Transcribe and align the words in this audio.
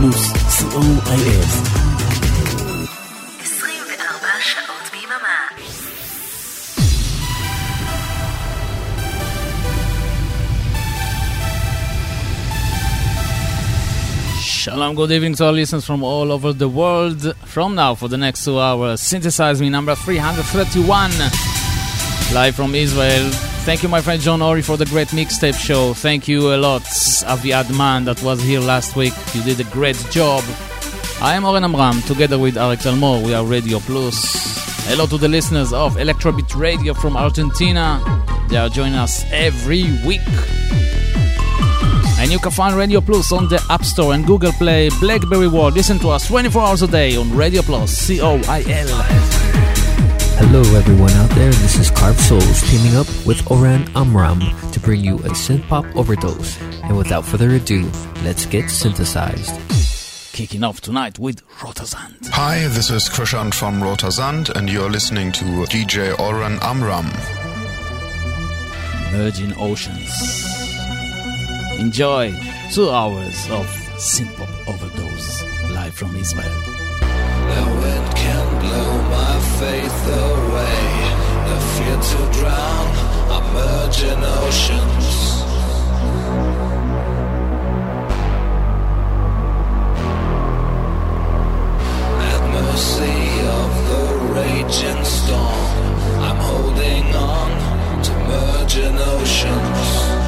פלוס, 0.00 0.32
co.il. 0.72 1.42
Shalom, 14.40 14.96
good 14.96 15.12
evening 15.12 15.34
to 15.34 15.44
our 15.46 15.52
listeners 15.52 15.84
from 15.84 16.02
all 16.02 16.32
over 16.32 16.52
the 16.52 16.68
world. 16.68 17.36
From 17.44 17.76
now 17.76 17.94
for 17.94 18.08
the 18.08 18.16
next 18.16 18.44
two 18.44 18.58
hours, 18.58 19.00
synthesize 19.00 19.60
me 19.60 19.68
number 19.68 19.94
331, 19.94 21.10
live 22.34 22.54
from 22.56 22.74
Israel. 22.74 23.49
Thank 23.63 23.83
you, 23.83 23.89
my 23.89 24.01
friend 24.01 24.19
John 24.19 24.41
Ori, 24.41 24.63
for 24.63 24.75
the 24.75 24.85
great 24.85 25.09
mixtape 25.09 25.53
show. 25.53 25.93
Thank 25.93 26.27
you 26.27 26.53
a 26.53 26.57
lot, 26.57 26.81
Aviad 26.81 27.75
Man, 27.77 28.05
that 28.05 28.21
was 28.23 28.41
here 28.41 28.59
last 28.59 28.95
week. 28.95 29.13
You 29.35 29.43
did 29.43 29.59
a 29.59 29.63
great 29.65 29.95
job. 30.09 30.43
I 31.21 31.35
am 31.35 31.45
Oren 31.45 31.63
Amram, 31.63 32.01
together 32.01 32.39
with 32.39 32.55
Arik 32.55 32.81
Talmor. 32.81 33.23
We 33.23 33.35
are 33.35 33.45
Radio 33.45 33.79
Plus. 33.79 34.87
Hello 34.87 35.05
to 35.05 35.17
the 35.17 35.27
listeners 35.27 35.71
of 35.73 35.97
Electrobeat 35.97 36.55
Radio 36.55 36.95
from 36.95 37.15
Argentina. 37.15 38.01
They 38.49 38.57
are 38.57 38.67
joining 38.67 38.95
us 38.95 39.23
every 39.31 39.83
week. 40.05 40.21
And 42.19 42.31
you 42.31 42.39
can 42.39 42.51
find 42.51 42.75
Radio 42.75 42.99
Plus 42.99 43.31
on 43.31 43.47
the 43.47 43.63
App 43.69 43.85
Store 43.85 44.13
and 44.15 44.25
Google 44.25 44.51
Play, 44.53 44.89
Blackberry 44.99 45.47
World. 45.47 45.75
Listen 45.75 45.99
to 45.99 46.09
us 46.09 46.27
24 46.27 46.61
hours 46.63 46.81
a 46.81 46.87
day 46.87 47.15
on 47.15 47.31
Radio 47.35 47.61
Plus, 47.61 47.91
C 47.91 48.21
O 48.21 48.41
I 48.47 48.63
L. 48.67 49.40
Hello, 50.43 50.61
everyone 50.75 51.11
out 51.11 51.29
there. 51.29 51.51
This 51.51 51.77
is 51.77 51.91
Carb 51.91 52.15
Souls 52.15 52.61
teaming 52.63 52.95
up 52.95 53.05
with 53.27 53.49
Oran 53.51 53.87
Amram 53.95 54.39
to 54.71 54.79
bring 54.79 54.99
you 54.99 55.17
a 55.17 55.29
synth 55.29 55.65
pop 55.67 55.85
overdose. 55.95 56.59
And 56.81 56.97
without 56.97 57.25
further 57.25 57.51
ado, 57.51 57.83
let's 58.23 58.47
get 58.47 58.67
synthesized. 58.67 59.53
Kicking 60.33 60.63
off 60.63 60.81
tonight 60.81 61.19
with 61.19 61.47
Rotersand. 61.59 62.27
Hi, 62.29 62.67
this 62.69 62.89
is 62.89 63.07
Krischan 63.07 63.53
from 63.53 63.79
Rotersand, 63.81 64.49
and 64.49 64.67
you're 64.67 64.89
listening 64.89 65.31
to 65.33 65.45
DJ 65.69 66.19
Oran 66.19 66.57
Amram. 66.63 67.05
Merging 69.13 69.53
Oceans. 69.57 70.09
Enjoy 71.79 72.33
two 72.73 72.89
hours 72.89 73.47
of 73.51 73.67
synth-pop 73.95 74.67
overdose 74.67 75.43
live 75.71 75.93
from 75.93 76.15
Israel. 76.15 76.80
My 79.11 79.35
faith 79.59 80.01
away. 80.25 80.81
The 81.49 81.57
fear 81.73 81.97
to 82.11 82.21
drown, 82.37 82.87
I 83.35 83.39
merge 83.55 84.03
in 84.11 84.19
oceans. 84.43 85.07
At 92.31 92.41
mercy 92.55 93.21
of 93.59 93.71
the 93.91 94.03
raging 94.37 95.03
storm, 95.03 95.85
I'm 96.27 96.39
holding 96.49 97.07
on 97.15 97.51
to 98.05 98.13
merge 98.29 98.77
in 98.77 98.95
oceans. 98.97 100.20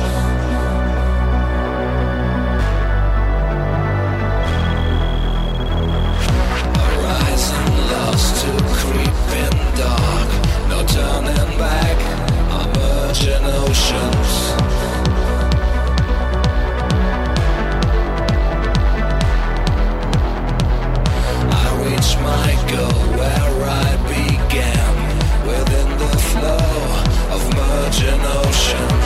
To 8.83 8.91
creep 8.91 9.07
in 9.43 9.53
dark. 9.77 10.29
No 10.69 10.83
turning 10.85 11.57
back, 11.57 11.97
oceans. 13.45 14.31
I 21.51 21.67
reach 21.85 22.11
my 22.29 22.49
goal 22.72 23.03
where 23.19 23.55
I 23.69 23.97
began, 24.13 24.93
within 25.47 25.89
the 25.97 26.17
flow 26.17 27.35
of. 27.35 29.03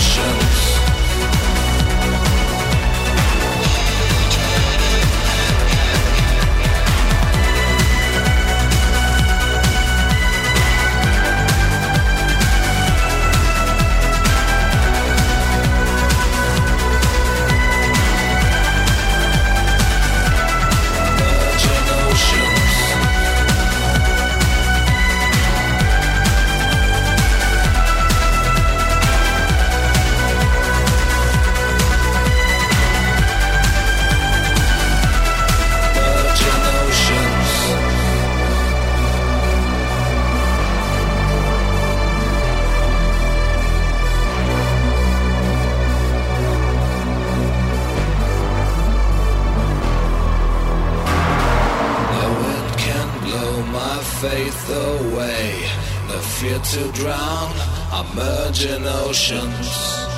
Show. 0.00 0.59
To 56.80 56.92
drown, 56.92 57.52
I 57.92 58.10
merge 58.14 58.64
in 58.64 58.82
merging 58.82 58.92
oceans. 59.04 60.09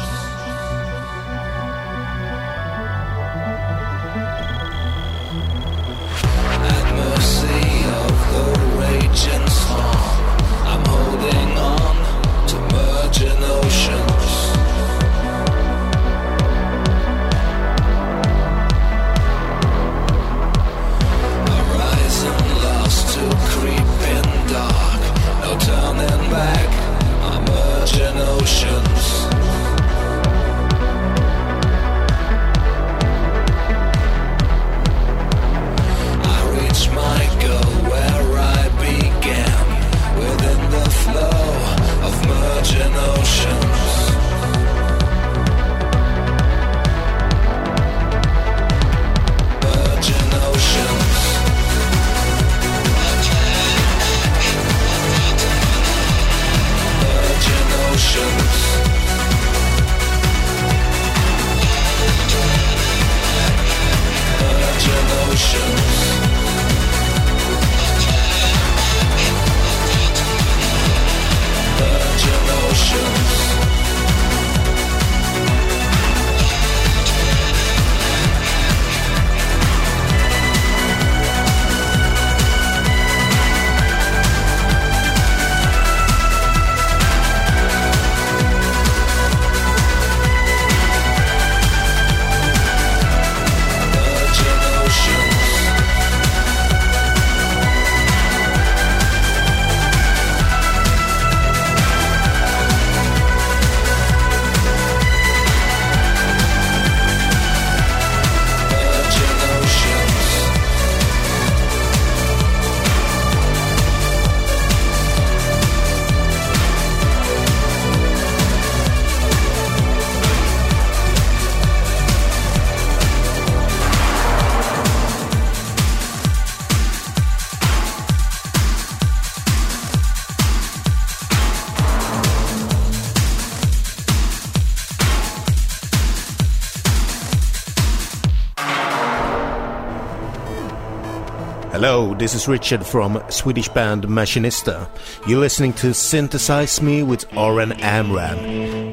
This 142.10 142.34
is 142.34 142.48
Richard 142.48 142.84
from 142.84 143.22
Swedish 143.28 143.68
band 143.68 144.08
Machinista. 144.08 144.88
You're 145.28 145.38
listening 145.38 145.72
to 145.74 145.94
Synthesize 145.94 146.82
Me 146.82 147.04
with 147.04 147.32
Oren 147.36 147.72
Amram. 147.80 148.38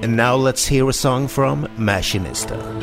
And 0.03 0.15
now 0.15 0.35
let's 0.35 0.67
hear 0.67 0.87
a 0.87 0.93
song 0.93 1.27
from 1.27 1.65
Machinista. 1.77 2.78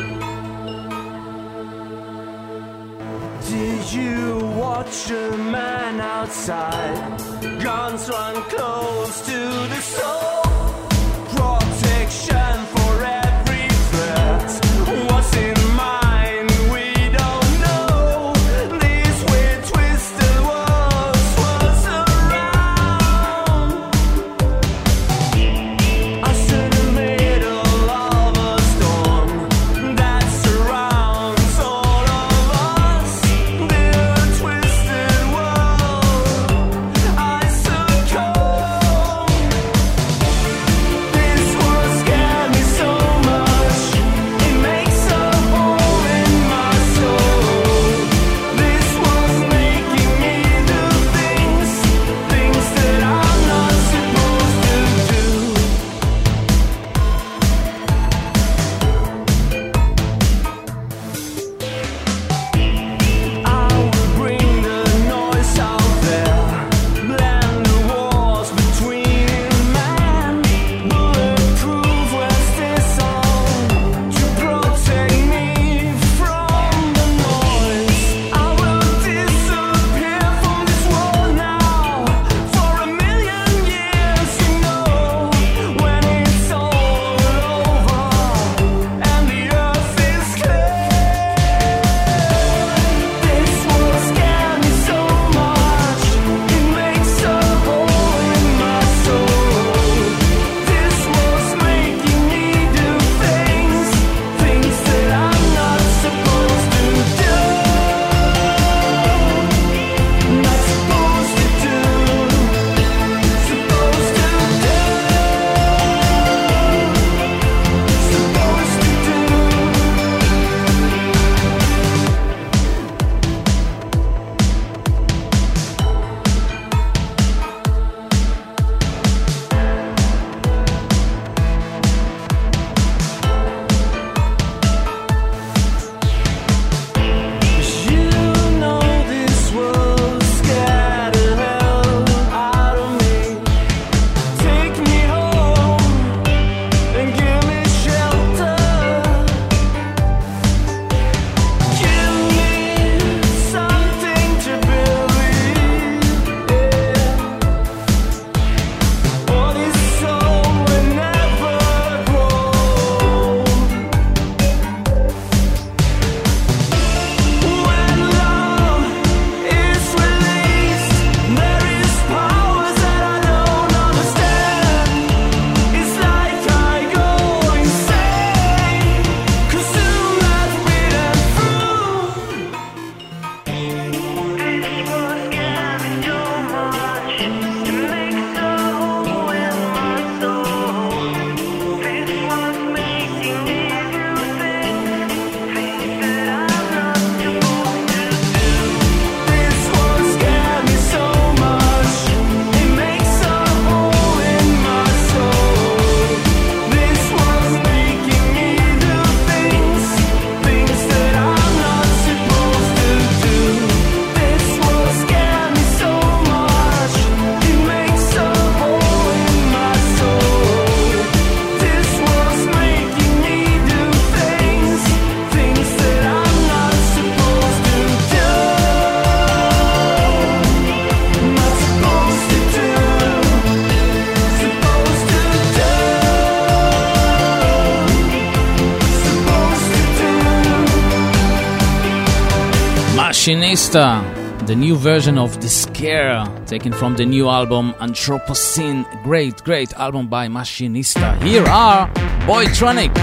Costa, 243.66 244.44
the 244.46 244.54
new 244.54 244.76
version 244.76 245.18
of 245.18 245.40
The 245.40 245.48
Scare, 245.48 246.24
taken 246.46 246.72
from 246.72 246.94
the 246.94 247.04
new 247.04 247.28
album 247.28 247.74
Anthropocene. 247.80 248.84
Great, 249.02 249.42
great 249.42 249.72
album 249.72 250.06
by 250.06 250.28
Machinista. 250.28 251.20
Here 251.20 251.44
are 251.46 251.88
Boytronic, 252.28 252.94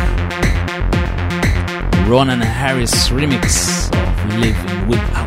Ronan 2.08 2.40
Harris 2.40 3.10
remix 3.10 3.92
of 3.92 4.40
Living 4.40 4.88
Without. 4.88 5.23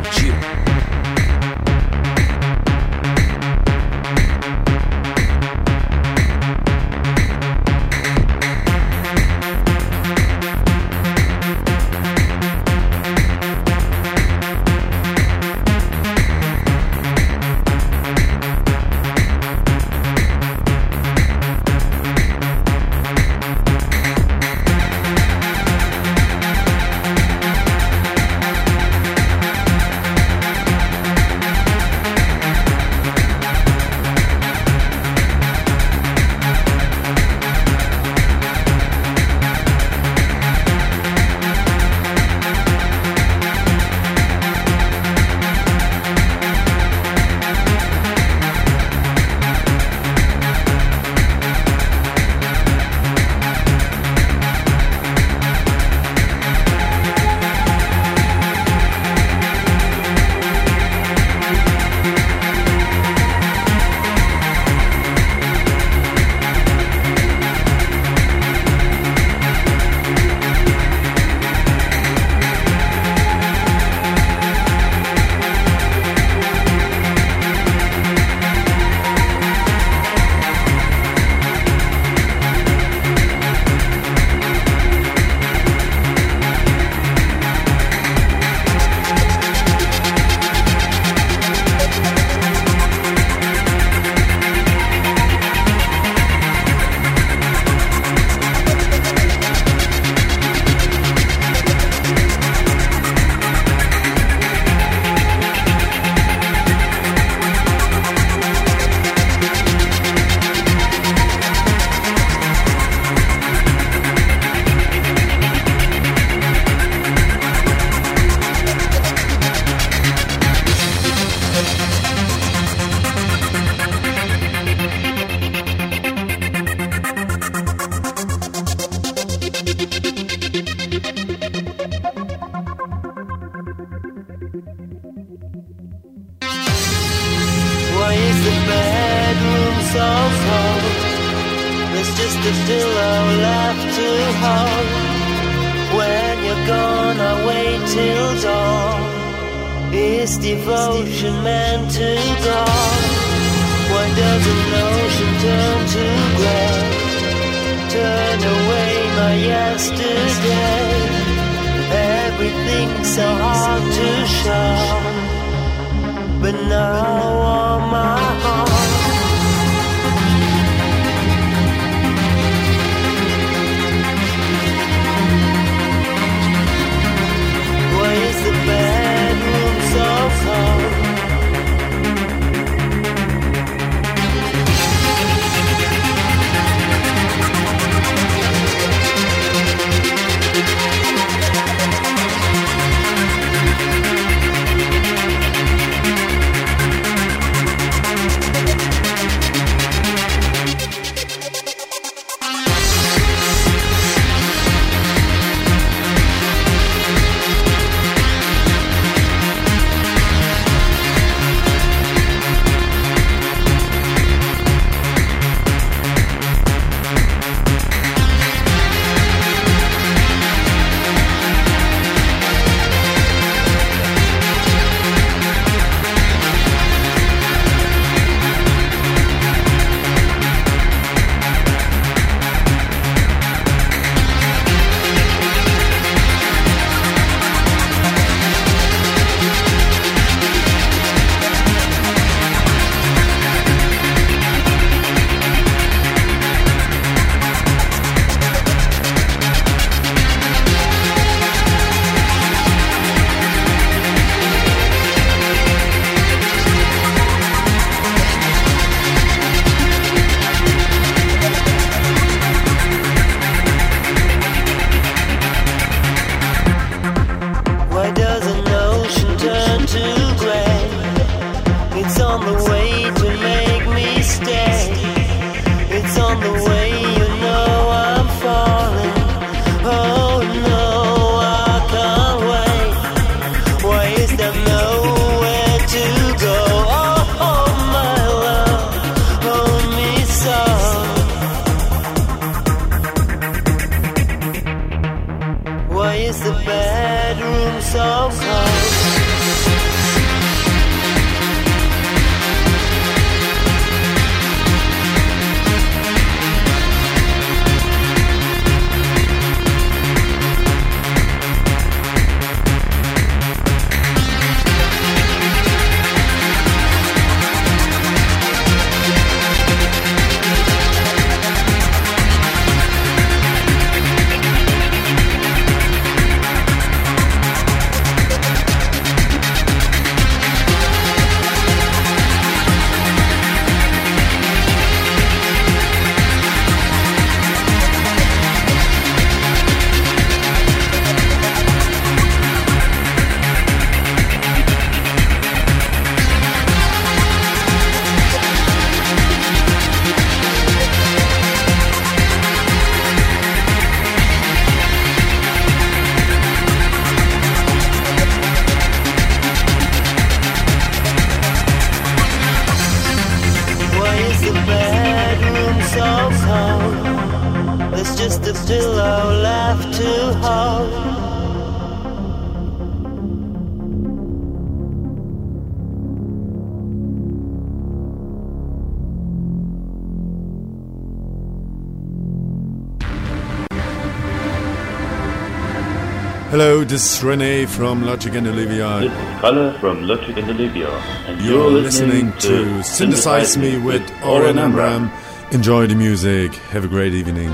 This 386.85 387.17
is 387.17 387.23
Rene 387.23 387.65
from 387.65 388.03
Logic 388.03 388.33
and 388.35 388.45
Olivia. 388.47 388.99
This 388.99 389.11
is 389.11 389.41
Color 389.41 389.73
from 389.79 390.03
Logic 390.03 390.37
and 390.37 390.49
Olivia. 390.49 390.89
And 391.25 391.41
you're, 391.41 391.55
you're 391.55 391.71
listening, 391.71 392.31
listening, 392.31 392.31
to 392.33 392.83
Synthesize, 392.83 393.53
Synthesize 393.53 393.57
Me 393.57 393.77
with 393.77 394.03
Oren 394.23 394.59
Amram. 394.59 395.11
Enjoy 395.51 395.87
the 395.87 395.95
music. 395.95 396.53
Have 396.71 396.85
a 396.85 396.87
great 396.87 397.13
evening. 397.13 397.49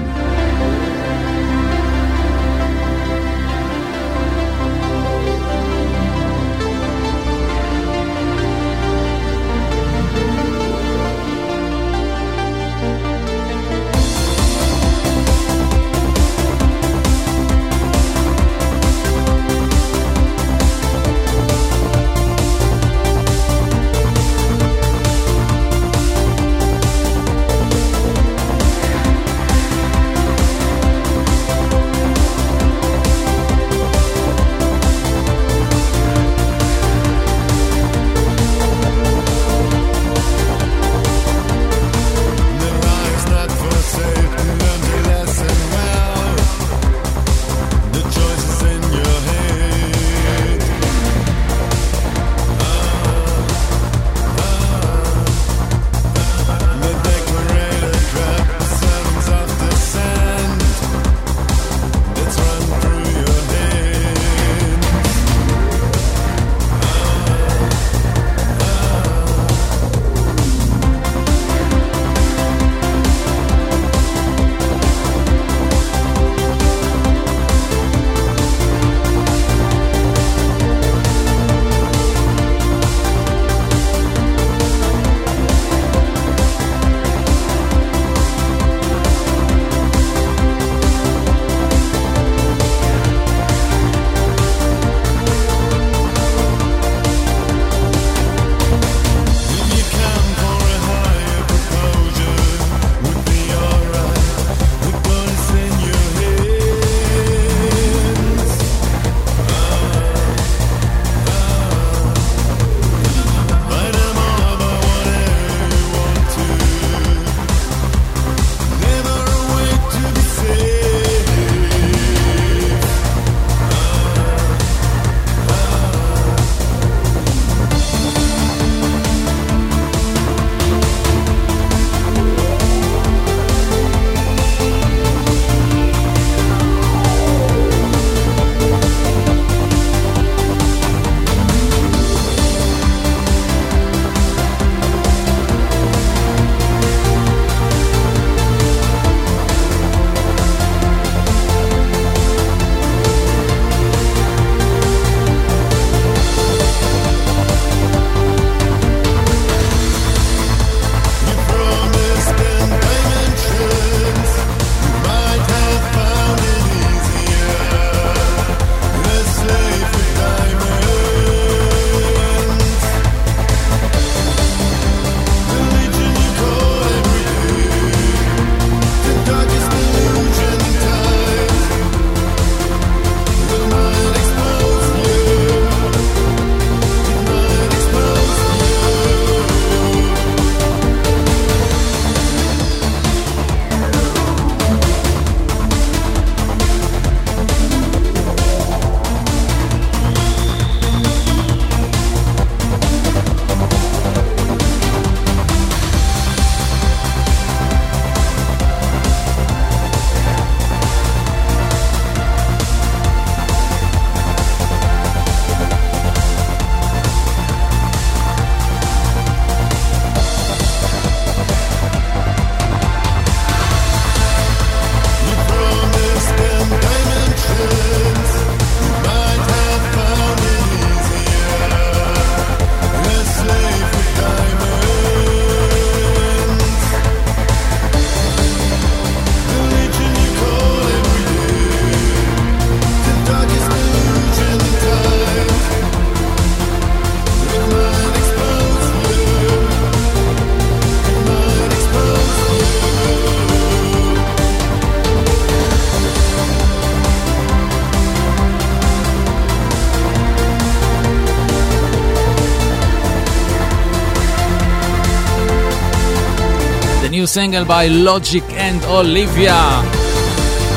Single 267.34 267.66
by 267.66 267.88
Logic 267.88 268.44
and 268.52 268.84
Olivia, 268.86 269.58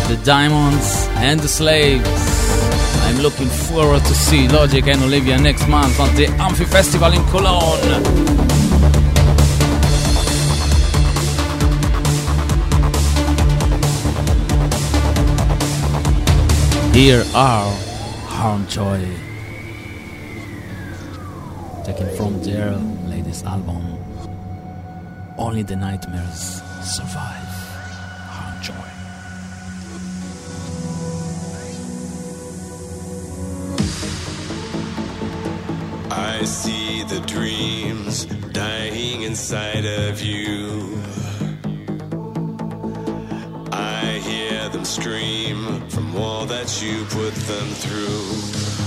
The 0.09 0.19
Diamonds 0.25 1.07
and 1.17 1.39
the 1.39 1.49
Slaves. 1.49 2.09
I'm 3.05 3.19
looking 3.19 3.49
forward 3.69 4.03
to 4.05 4.15
see 4.15 4.49
Logic 4.49 4.87
and 4.87 5.03
Olivia 5.03 5.37
next 5.37 5.69
month 5.69 6.01
at 6.01 6.17
the 6.17 6.29
Amphi 6.41 6.65
Festival 6.65 7.13
in 7.13 7.23
Cologne. 7.27 7.85
Here 16.95 17.23
are 17.35 17.71
Joy, 18.67 19.05
taken 21.85 22.17
from 22.17 22.43
their 22.43 22.71
latest 23.13 23.45
album. 23.45 23.86
Only 25.57 25.65
the 25.65 25.77
nightmares 25.77 26.61
survive. 26.83 27.49
Harmjoy. 28.29 28.75
I 36.11 36.45
see 36.45 37.05
the 37.05 37.21
dreams 37.21 38.27
dying 38.53 39.23
inside 39.23 39.87
of 39.87 40.21
you. 40.21 41.01
I 43.73 44.21
hear 44.29 44.69
them 44.69 44.85
scream 44.85 45.89
from 45.89 46.17
all 46.17 46.45
that 46.45 46.83
you 46.83 47.07
put 47.07 47.33
them 47.33 47.69
through. 47.81 48.86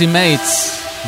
Ultimated, 0.00 0.38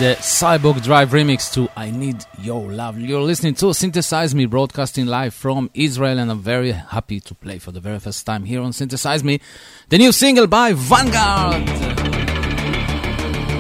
the 0.01 0.17
Cyborgdrive 0.19 1.11
remix 1.11 1.55
to 1.55 1.69
I 1.77 1.93
Need 1.93 2.25
Your 2.41 2.73
Love. 2.73 2.99
You're 2.99 3.23
listening 3.23 3.55
to 3.55 3.73
Synthesize 3.73 4.35
Me 4.35 4.47
broadcasting 4.47 5.07
live 5.07 5.33
from 5.33 5.71
Israel, 5.75 6.19
and 6.19 6.29
I'm 6.29 6.41
very 6.41 6.73
happy 6.73 7.21
to 7.21 7.35
play 7.37 7.61
for 7.61 7.71
the 7.71 7.79
very 7.79 8.01
first 8.01 8.27
time 8.27 8.45
here 8.45 8.61
on 8.61 8.73
Synthesize 8.73 9.23
Me 9.23 9.41
the 9.91 9.99
new 9.99 10.11
single 10.11 10.49
by 10.49 10.73
Vanguard. 10.73 11.69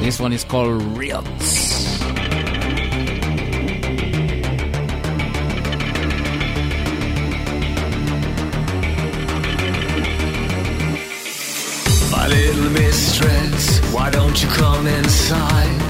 This 0.02 0.18
one 0.18 0.32
is 0.32 0.42
called 0.42 0.82
"Real." 0.98 1.22
Why 14.00 14.08
don't 14.08 14.42
you 14.42 14.48
come 14.48 14.86
inside 14.86 15.80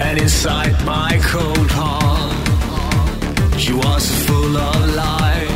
and 0.00 0.18
inside 0.18 0.74
my 0.84 1.16
cold 1.22 1.70
heart? 1.70 2.34
You 3.56 3.80
are 3.80 4.00
so 4.00 4.14
full 4.26 4.56
of 4.56 4.94
life, 4.96 5.50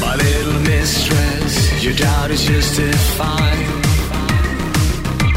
my 0.00 0.14
little 0.14 0.60
mistress. 0.60 1.82
Your 1.82 1.94
doubt 1.94 2.30
is 2.30 2.44
justified 2.44 3.66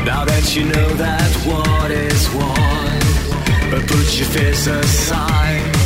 now 0.05 0.23
that 0.23 0.55
you 0.55 0.65
know 0.65 0.89
that 1.05 1.31
what 1.47 1.89
is 1.89 2.27
what. 2.27 3.71
But 3.71 3.81
put 3.87 4.07
your 4.19 4.27
fears 4.27 4.67
aside. 4.67 5.76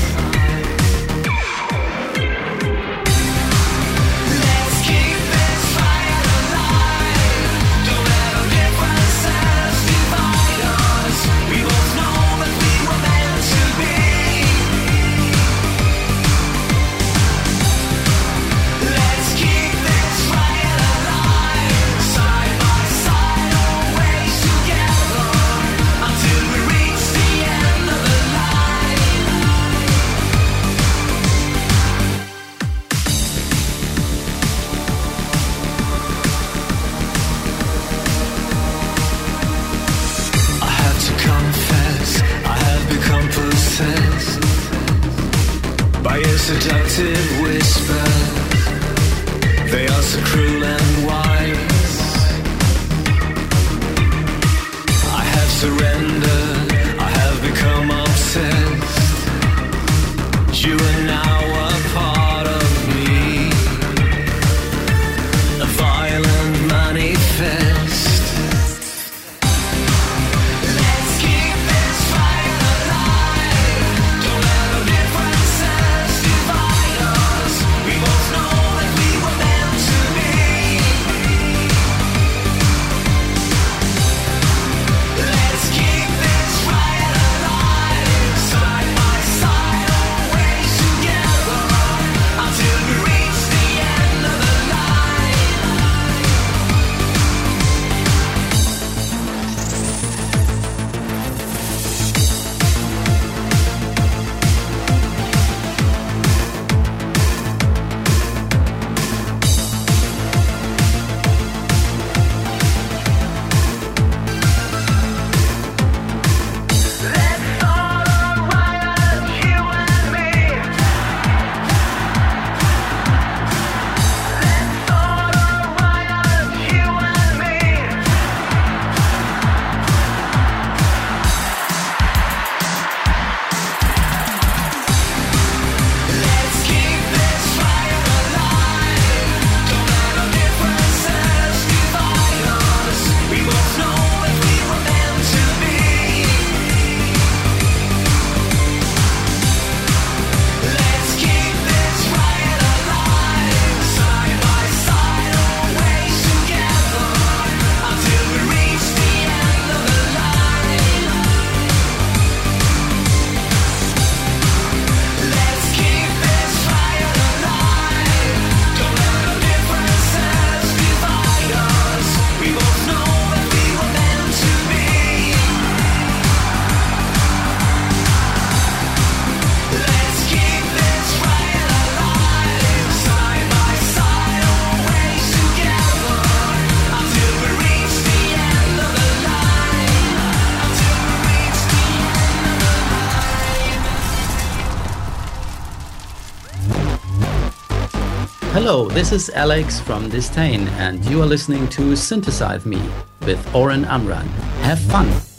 this 198.94 199.14
is 199.14 199.30
Alex 199.30 199.80
from 199.80 200.10
distain, 200.10 200.68
and 200.80 201.04
you 201.06 201.22
are 201.22 201.26
listening 201.26 201.68
to 201.70 201.96
Synthesize 201.96 202.66
Me 202.66 202.82
with 203.22 203.56
Oren 203.56 203.86
Amram. 203.86 204.28
Have 204.64 204.80
fun! 204.80 205.31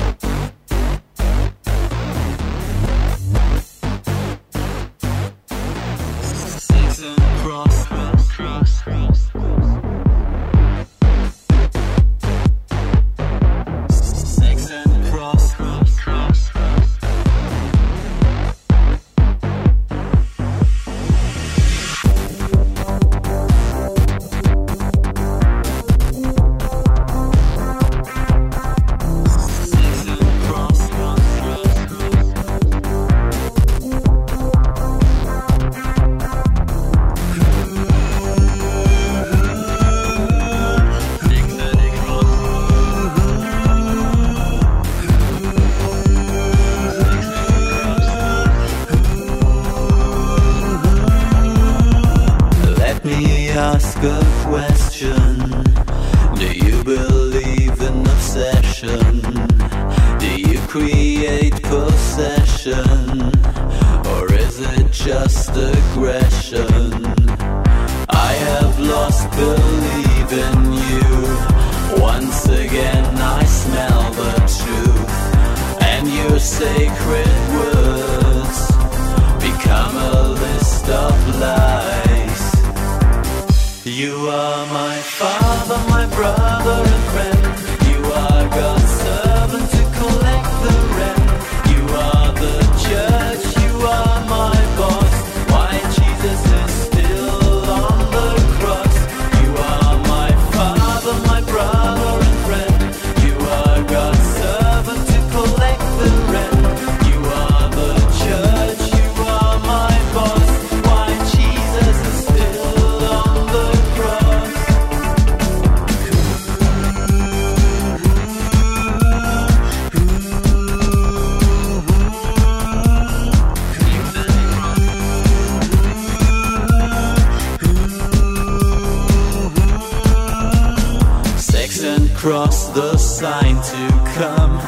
the 132.75 132.97
sign 132.97 133.57
to 133.57 133.89
come. 134.16 134.59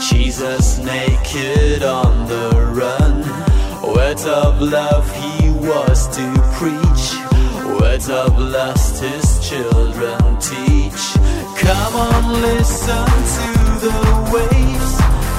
Jesus 0.00 0.78
naked 0.78 1.82
on 1.82 2.28
the 2.28 2.50
run. 2.72 3.22
Words 3.94 4.24
of 4.24 4.60
love 4.62 5.10
he 5.16 5.50
was 5.50 6.06
to 6.16 6.26
preach. 6.54 7.04
Words 7.80 8.08
of 8.08 8.38
lust 8.38 9.02
his 9.02 9.48
children 9.48 10.18
teach. 10.38 11.02
Come 11.58 11.94
on, 11.96 12.40
listen 12.40 13.06
to 13.36 13.50
the 13.86 13.98
waves. 14.32 14.92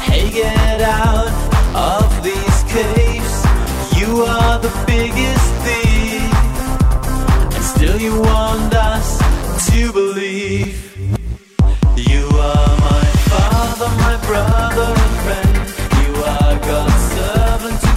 Hey, 0.03 0.29
get 0.31 0.81
out 0.81 1.31
of 1.73 2.23
these 2.23 2.63
caves. 2.67 3.35
You 3.97 4.23
are 4.23 4.59
the 4.59 4.73
biggest 4.85 5.47
thief. 5.63 6.33
And 7.55 7.63
still 7.63 8.01
you 8.01 8.19
want 8.19 8.73
us 8.73 9.19
to 9.69 9.93
believe 9.93 10.91
are 12.41 12.77
my 12.89 13.05
father, 13.29 13.89
my 14.05 14.15
brother 14.27 14.89
and 15.03 15.15
friend. 15.23 15.55
You 16.01 16.23
are 16.23 16.59
God's 16.59 17.03
servant. 17.13 17.90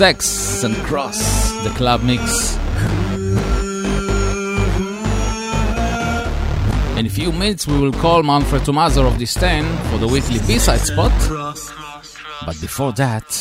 Sex 0.00 0.64
and 0.64 0.74
Cross, 0.76 1.62
the 1.62 1.68
club 1.76 2.02
mix. 2.02 2.56
In 6.96 7.04
a 7.04 7.10
few 7.10 7.30
minutes, 7.32 7.66
we 7.66 7.78
will 7.78 7.92
call 7.92 8.22
Manfred 8.22 8.62
Thomaser 8.62 9.06
of 9.06 9.18
distain 9.18 9.66
for 9.90 9.98
the 9.98 10.08
weekly 10.08 10.38
B-side 10.46 10.80
spot. 10.80 11.12
But 12.46 12.58
before 12.62 12.92
that, 12.92 13.39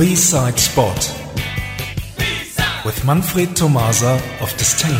B-side 0.00 0.58
spot 0.58 0.96
with 2.86 3.04
Manfred 3.04 3.50
Thomaser 3.50 4.16
of 4.40 4.50
distain. 4.56 4.98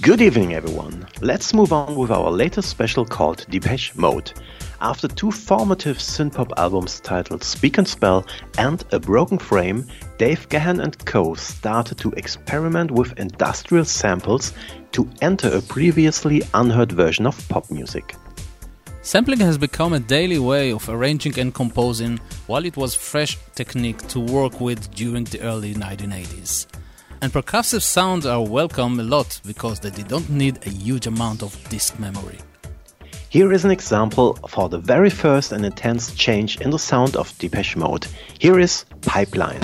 Good 0.00 0.20
evening, 0.20 0.54
everyone. 0.54 1.08
Let's 1.20 1.52
move 1.52 1.72
on 1.72 1.96
with 1.96 2.12
our 2.12 2.30
latest 2.30 2.68
special 2.68 3.04
called 3.04 3.44
Depeche 3.50 3.96
Mode. 3.96 4.32
After 4.82 5.06
two 5.06 5.30
formative 5.30 5.98
synthpop 5.98 6.50
albums 6.56 6.98
titled 6.98 7.44
Speak 7.44 7.78
and 7.78 7.86
Spell 7.86 8.26
and 8.58 8.84
A 8.90 8.98
Broken 8.98 9.38
Frame, 9.38 9.86
Dave 10.18 10.48
Gahan 10.48 10.80
and 10.80 10.98
co 11.06 11.34
started 11.34 11.98
to 11.98 12.10
experiment 12.16 12.90
with 12.90 13.16
industrial 13.16 13.84
samples 13.84 14.52
to 14.90 15.08
enter 15.20 15.56
a 15.56 15.62
previously 15.62 16.42
unheard 16.54 16.90
version 16.90 17.28
of 17.28 17.48
pop 17.48 17.70
music. 17.70 18.16
Sampling 19.02 19.38
has 19.38 19.56
become 19.56 19.92
a 19.92 20.00
daily 20.00 20.40
way 20.40 20.72
of 20.72 20.88
arranging 20.88 21.38
and 21.38 21.54
composing, 21.54 22.18
while 22.48 22.64
it 22.64 22.76
was 22.76 22.92
fresh 22.92 23.38
technique 23.54 24.04
to 24.08 24.18
work 24.18 24.60
with 24.60 24.92
during 24.92 25.22
the 25.22 25.40
early 25.42 25.74
1980s. 25.74 26.66
And 27.20 27.32
percussive 27.32 27.82
sounds 27.82 28.26
are 28.26 28.42
welcome 28.42 28.98
a 28.98 29.04
lot 29.04 29.40
because 29.46 29.78
they 29.78 29.90
don't 29.90 30.28
need 30.28 30.66
a 30.66 30.70
huge 30.70 31.06
amount 31.06 31.44
of 31.44 31.56
disk 31.68 32.00
memory. 32.00 32.40
Here 33.32 33.50
is 33.50 33.64
an 33.64 33.70
example 33.70 34.34
for 34.46 34.68
the 34.68 34.76
very 34.76 35.08
first 35.08 35.52
and 35.52 35.64
intense 35.64 36.14
change 36.14 36.60
in 36.60 36.68
the 36.68 36.78
sound 36.78 37.16
of 37.16 37.32
Depeche 37.38 37.76
Mode. 37.76 38.06
Here 38.38 38.58
is 38.58 38.84
Pipeline. 39.00 39.58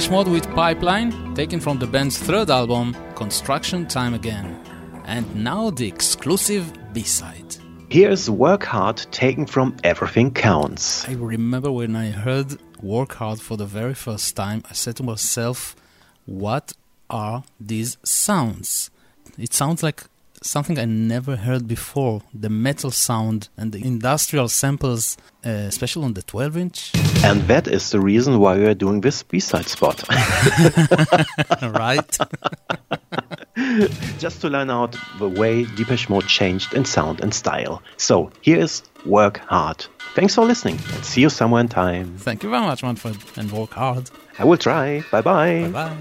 Depeche 0.00 0.12
Mode 0.12 0.28
with 0.28 0.54
Pipeline, 0.54 1.34
taken 1.34 1.60
from 1.60 1.78
the 1.78 1.86
band's 1.86 2.16
third 2.16 2.48
album, 2.48 2.96
Construction 3.14 3.86
Time 3.86 4.14
Again. 4.14 4.58
And 5.04 5.26
now 5.44 5.68
the 5.68 5.86
exclusive 5.86 6.72
B-side. 6.94 7.58
Here's 7.90 8.30
Work 8.30 8.64
Hard 8.64 8.96
taken 9.10 9.44
from 9.44 9.76
Everything 9.84 10.32
Counts. 10.32 11.06
I 11.06 11.12
remember 11.12 11.70
when 11.70 11.96
I 11.96 12.08
heard 12.08 12.58
Work 12.80 13.16
Hard 13.16 13.42
for 13.42 13.58
the 13.58 13.66
very 13.66 13.92
first 13.92 14.34
time, 14.34 14.62
I 14.70 14.72
said 14.72 14.96
to 14.96 15.02
myself, 15.02 15.76
what 16.24 16.72
are 17.10 17.44
these 17.60 17.98
sounds? 18.02 18.90
It 19.36 19.52
sounds 19.52 19.82
like 19.82 20.04
something 20.42 20.78
I 20.78 20.86
never 20.86 21.36
heard 21.36 21.68
before. 21.68 22.22
The 22.32 22.48
metal 22.48 22.90
sound 22.90 23.50
and 23.54 23.72
the 23.72 23.84
industrial 23.84 24.48
samples, 24.48 25.18
uh, 25.44 25.50
especially 25.50 26.06
on 26.06 26.14
the 26.14 26.22
12 26.22 26.56
inch. 26.56 26.89
And 27.22 27.42
that 27.48 27.68
is 27.68 27.90
the 27.90 28.00
reason 28.00 28.38
why 28.38 28.56
we 28.56 28.64
are 28.66 28.74
doing 28.74 29.02
this 29.02 29.22
B-side 29.22 29.66
spot. 29.68 30.02
right. 31.62 32.18
Just 34.18 34.40
to 34.40 34.48
learn 34.48 34.70
out 34.70 34.96
the 35.18 35.28
way 35.28 35.64
Depeche 35.76 36.08
Mode 36.08 36.26
changed 36.26 36.72
in 36.74 36.84
sound 36.84 37.20
and 37.20 37.34
style. 37.34 37.82
So, 37.98 38.32
here 38.40 38.58
is 38.58 38.82
Work 39.04 39.38
Hard. 39.38 39.84
Thanks 40.14 40.34
for 40.34 40.44
listening 40.44 40.78
and 40.94 41.04
see 41.04 41.20
you 41.20 41.28
somewhere 41.30 41.60
in 41.60 41.68
time. 41.68 42.16
Thank 42.16 42.42
you 42.42 42.50
very 42.50 42.62
much, 42.62 42.82
Manfred, 42.82 43.16
and 43.36 43.52
work 43.52 43.72
hard. 43.72 44.10
I 44.38 44.44
will 44.44 44.56
try. 44.56 45.04
Bye 45.12 45.20
bye. 45.20 45.68
Bye 45.68 45.68
bye. 45.68 45.96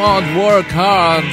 Mode, 0.00 0.34
work 0.34 0.66
hard. 0.68 1.24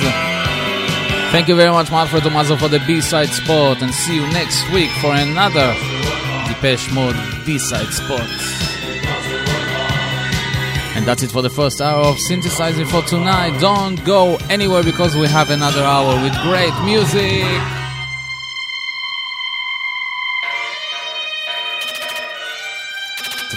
Thank 1.32 1.47
you 1.47 1.55
very 1.55 1.72
much, 1.72 1.89
Manfred 1.89 2.24
Thomaser, 2.24 2.59
for 2.59 2.68
the 2.68 2.80
B-side 2.86 3.30
spot, 3.30 3.82
and 3.82 3.93
see 3.93 4.15
you 4.15 4.28
next 4.34 4.70
week 4.74 4.89
for 4.99 5.13
another 5.13 5.74
Depeche 6.49 6.91
Mode 6.91 7.15
B-side 7.45 7.93
spot. 7.93 8.28
And 10.97 11.05
that's 11.07 11.24
it 11.24 11.32
for 11.32 11.41
the 11.41 11.49
first 11.49 11.80
hour 11.80 12.07
of 12.07 12.20
Synthesize 12.20 12.78
Me 12.78 12.84
for 12.84 13.03
tonight. 13.03 13.57
Don't 13.61 14.03
go 14.03 14.36
anywhere 14.49 14.84
because 14.84 15.15
we 15.15 15.28
have 15.28 15.49
another 15.49 15.84
hour 15.84 16.22
with 16.22 16.34
great 16.41 16.74
music. 16.84 17.76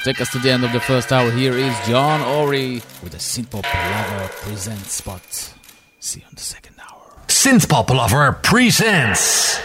To 0.00 0.06
take 0.14 0.22
us 0.22 0.30
to 0.30 0.38
the 0.38 0.50
end 0.50 0.64
of 0.64 0.72
the 0.72 0.80
first 0.80 1.12
hour, 1.12 1.30
here 1.30 1.52
is 1.52 1.76
John 1.86 2.22
Ori 2.22 2.76
with 3.02 3.12
a 3.12 3.18
Synthpop 3.18 3.64
Lover 3.64 4.28
Presents 4.32 4.92
spot. 4.92 5.52
See 5.98 6.20
you 6.20 6.26
on 6.26 6.32
the 6.34 6.40
second 6.40 6.76
hour. 6.80 7.02
Synthpop 7.26 7.90
Lover 7.90 8.32
Presents. 8.42 9.60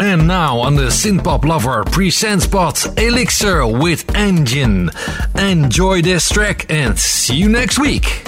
And 0.00 0.26
now 0.26 0.58
on 0.58 0.74
the 0.74 0.88
Synthpop 0.88 1.44
Lover 1.44 1.84
Presents 1.84 2.46
Spot, 2.46 2.98
Elixir 2.98 3.64
with 3.64 4.12
Engine. 4.16 4.90
Enjoy 5.36 6.02
this 6.02 6.28
track 6.28 6.68
and 6.72 6.98
see 6.98 7.36
you 7.36 7.48
next 7.48 7.78
week. 7.78 8.24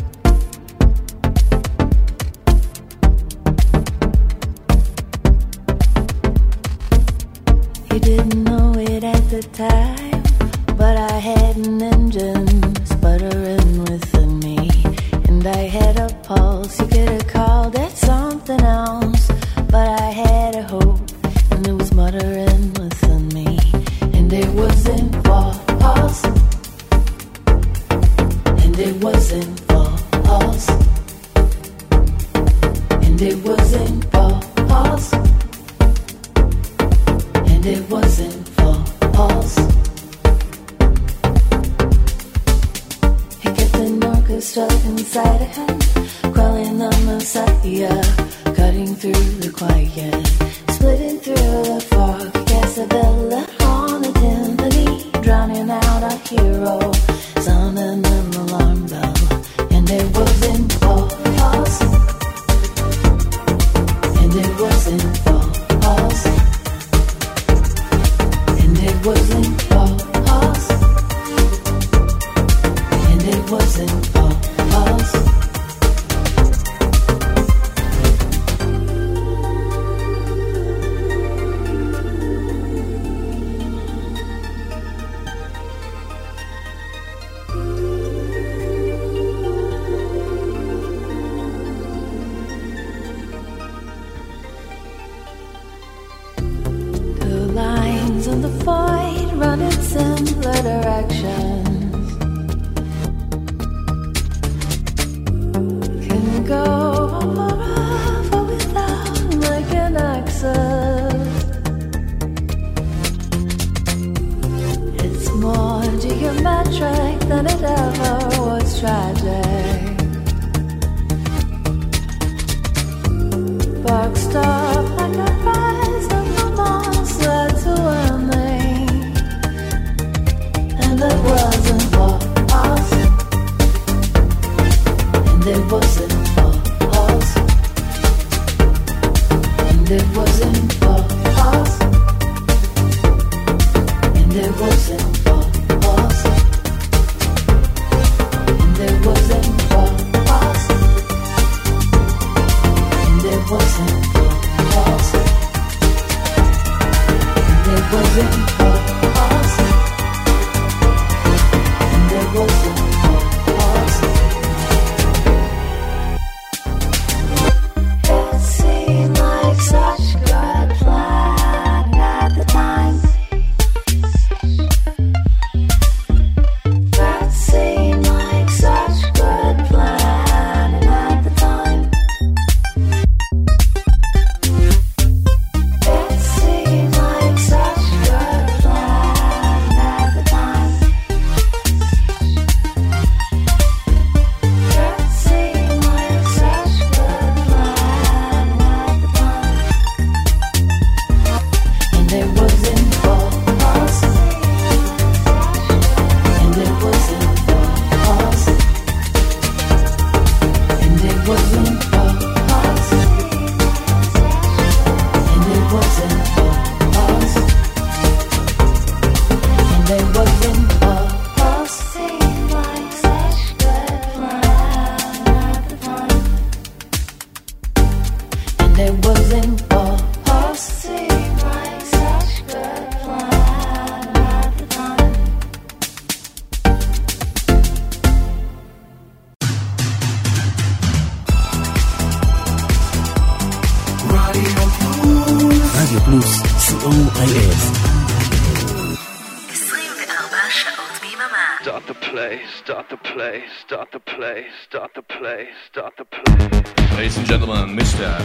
start 254.66 254.94
the 254.94 255.02
play, 255.02 255.48
start 255.70 255.94
the 255.96 256.04
play. 256.04 256.96
Ladies 256.96 257.16
and 257.18 257.26
gentlemen, 257.26 257.76
Mr. 257.76 258.18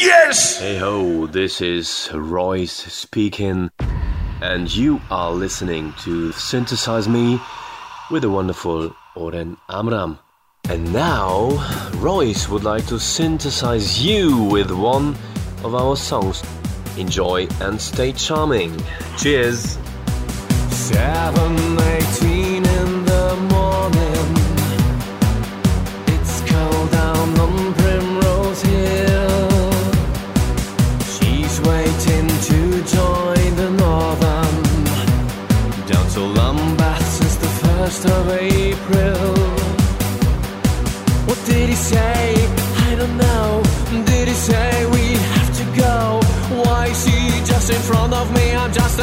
Yes! 0.00 0.58
Hey 0.58 0.78
ho, 0.78 1.26
this 1.26 1.60
is 1.60 2.10
Royce 2.12 2.72
speaking, 2.72 3.70
and 4.40 4.74
you 4.74 5.00
are 5.10 5.32
listening 5.32 5.92
to 6.04 6.32
Synthesize 6.32 7.08
Me 7.08 7.40
with 8.10 8.22
the 8.22 8.30
wonderful 8.30 8.94
Oren 9.16 9.56
Amram. 9.68 10.18
And 10.68 10.92
now, 10.92 11.50
Royce 11.96 12.48
would 12.48 12.64
like 12.64 12.86
to 12.86 12.98
synthesize 12.98 14.04
you 14.04 14.44
with 14.44 14.70
one 14.70 15.16
of 15.64 15.74
our 15.74 15.96
songs. 15.96 16.42
Enjoy 16.96 17.46
and 17.60 17.80
stay 17.80 18.12
charming. 18.12 18.76
Cheers. 19.18 19.78
Seven, 20.70 21.78
eight, 21.80 22.19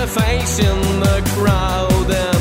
face 0.05 0.59
in 0.59 0.99
the 0.99 1.21
crowd. 1.33 2.36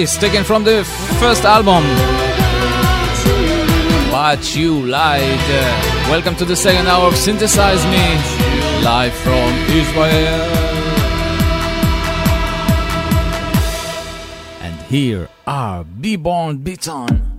Voice, 0.00 0.16
taken 0.16 0.44
from 0.44 0.64
the 0.64 0.82
first 1.20 1.44
album. 1.44 1.84
But 4.10 4.56
you 4.56 4.80
lied. 4.86 5.48
Welcome 6.08 6.36
to 6.36 6.46
the 6.46 6.56
second 6.56 6.86
hour 6.86 7.06
of 7.06 7.16
Synthesize 7.16 7.84
Me, 7.84 8.04
live 8.82 9.12
from 9.12 9.52
Israel. 9.68 10.40
And 14.62 14.80
here 14.88 15.28
are 15.46 15.84
Beborn 15.84 16.64
Beton. 16.64 17.29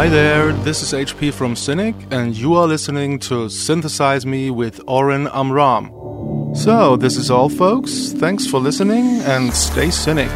Hi 0.00 0.08
there, 0.08 0.54
this 0.64 0.82
is 0.82 0.94
HP 0.94 1.30
from 1.30 1.54
Cynic, 1.54 1.94
and 2.10 2.34
you 2.34 2.54
are 2.54 2.66
listening 2.66 3.18
to 3.18 3.50
Synthesize 3.50 4.24
Me 4.24 4.50
with 4.50 4.80
Oren 4.86 5.28
Amram. 5.28 5.92
So, 6.54 6.96
this 6.96 7.18
is 7.18 7.30
all, 7.30 7.50
folks. 7.50 8.12
Thanks 8.12 8.46
for 8.46 8.60
listening 8.60 9.20
and 9.26 9.52
stay 9.52 9.90
cynic. 9.90 10.30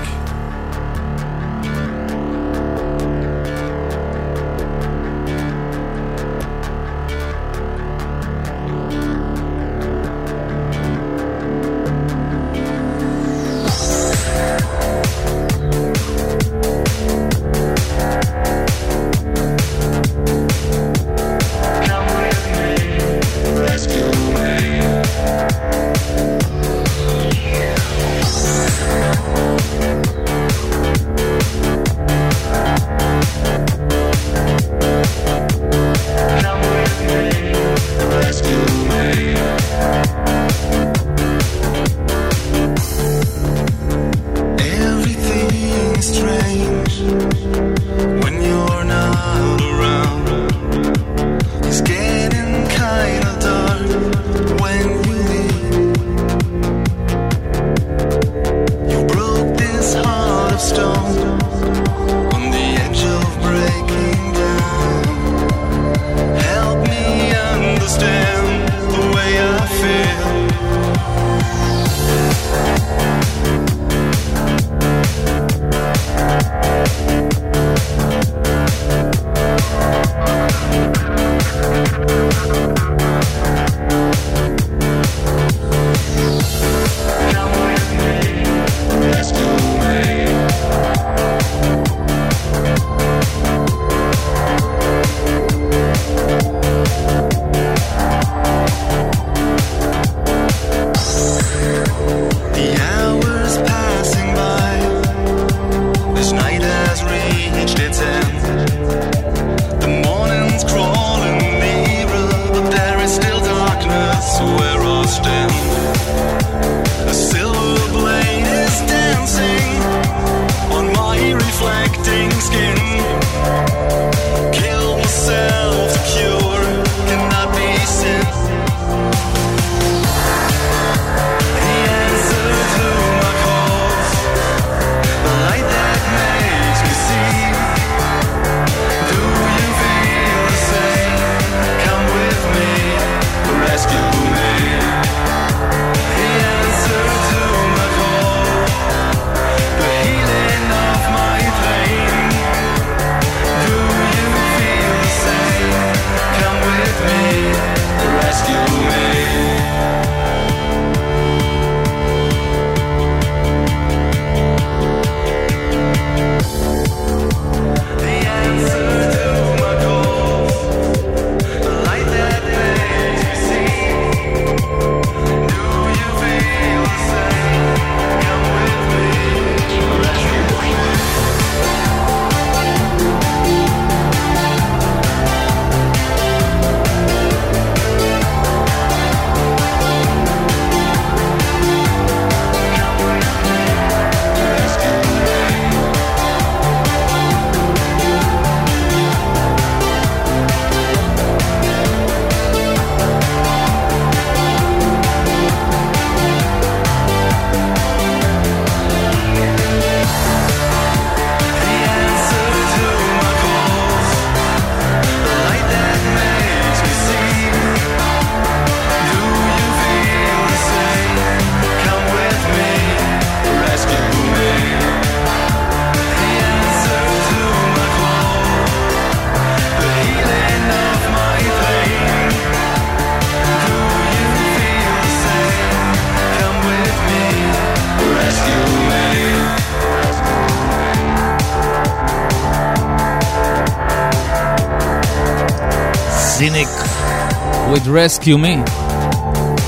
With 247.75 247.89
Rescue 247.89 248.39
Me, 248.39 248.55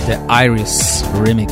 the 0.07 0.25
Iris 0.29 1.03
remix. 1.19 1.51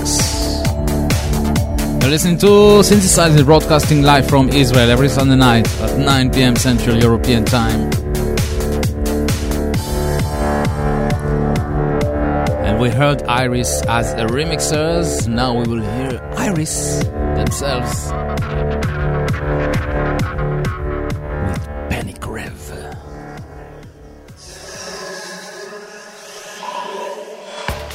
You're 2.00 2.10
listening 2.10 2.38
to 2.38 2.46
Synthesizer 2.86 3.44
Broadcasting 3.44 4.02
live 4.02 4.28
from 4.28 4.48
Israel 4.50 4.88
every 4.88 5.08
Sunday 5.08 5.34
night 5.34 5.66
at 5.80 5.98
9 5.98 6.30
pm 6.30 6.54
Central 6.54 6.96
European 6.96 7.44
Time. 7.44 7.90
And 12.64 12.78
we 12.78 12.88
heard 12.88 13.24
Iris 13.24 13.82
as 13.88 14.12
a 14.12 14.26
remixers. 14.26 15.26
Now 15.26 15.58
we 15.58 15.66
will 15.66 15.82
hear 15.82 16.20
Iris 16.36 17.00
themselves 17.34 18.12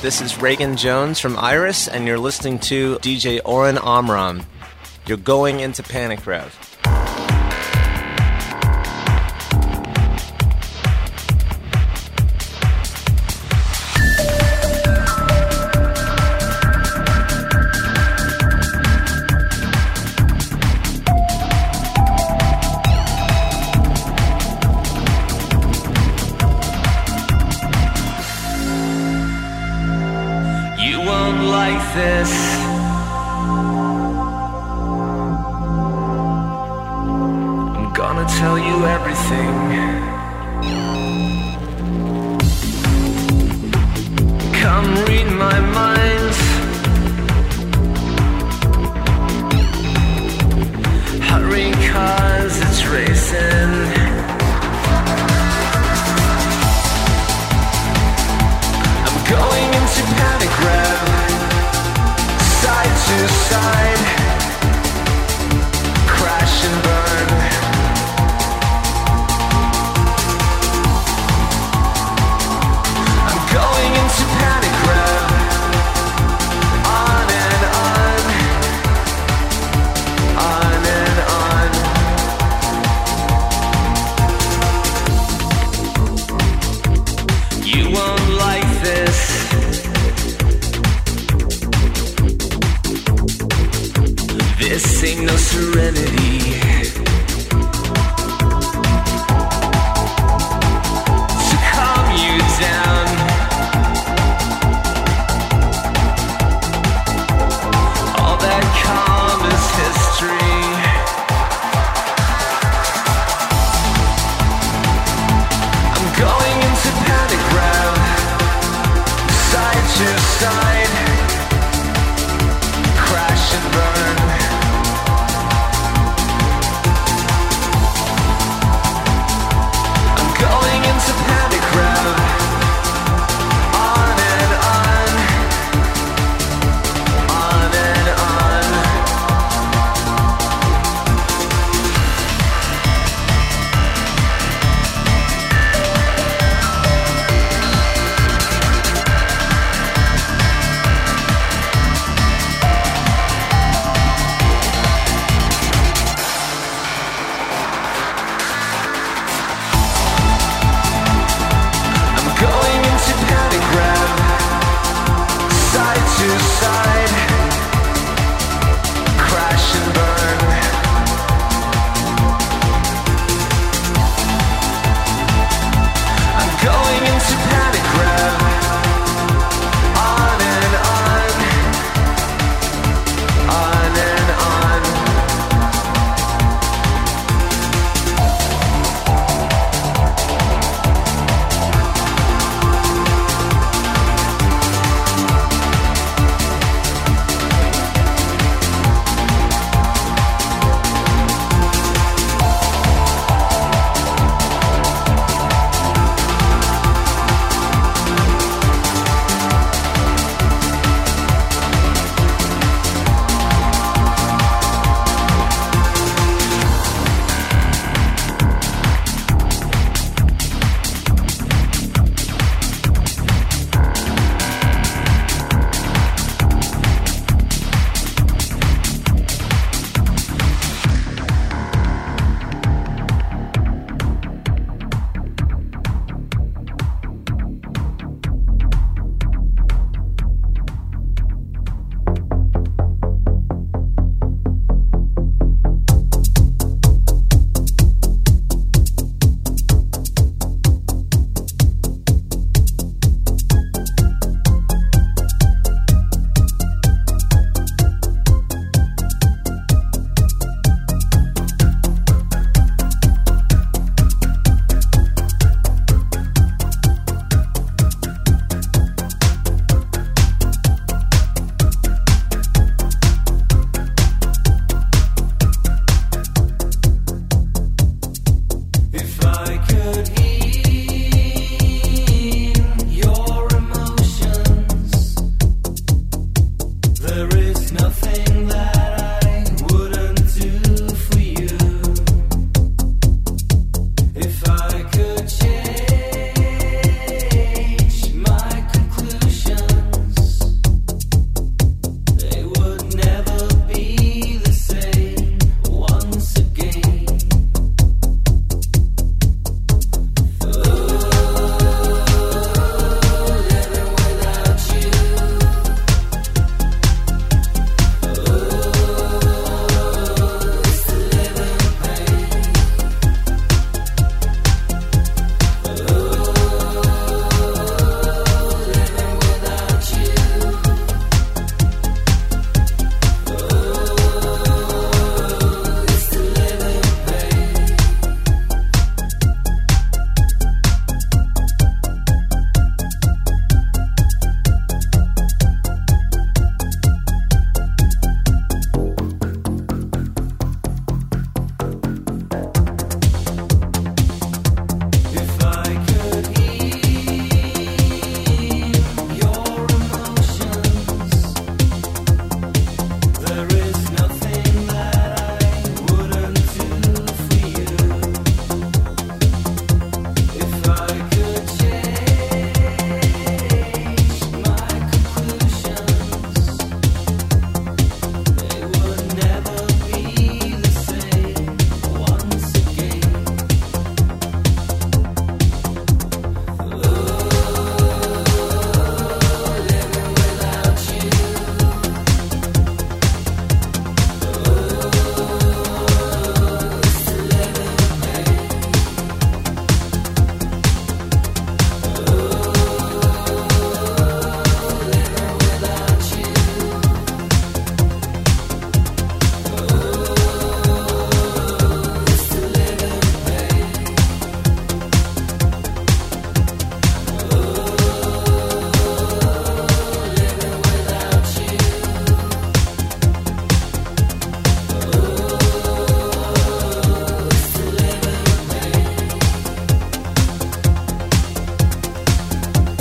This 0.10 0.22
is 0.22 0.41
Reagan 0.41 0.76
Jinks 0.76 1.19
from 1.19 1.38
Iris, 1.38 1.88
and 1.88 2.07
you're 2.07 2.18
listening 2.18 2.57
to 2.61 2.95
DJ 2.95 3.41
Oren 3.45 3.77
Amram. 3.77 4.41
You're 5.06 5.18
going 5.18 5.60
into 5.60 5.84
Panic 5.84 6.26
Rev. 6.26 6.68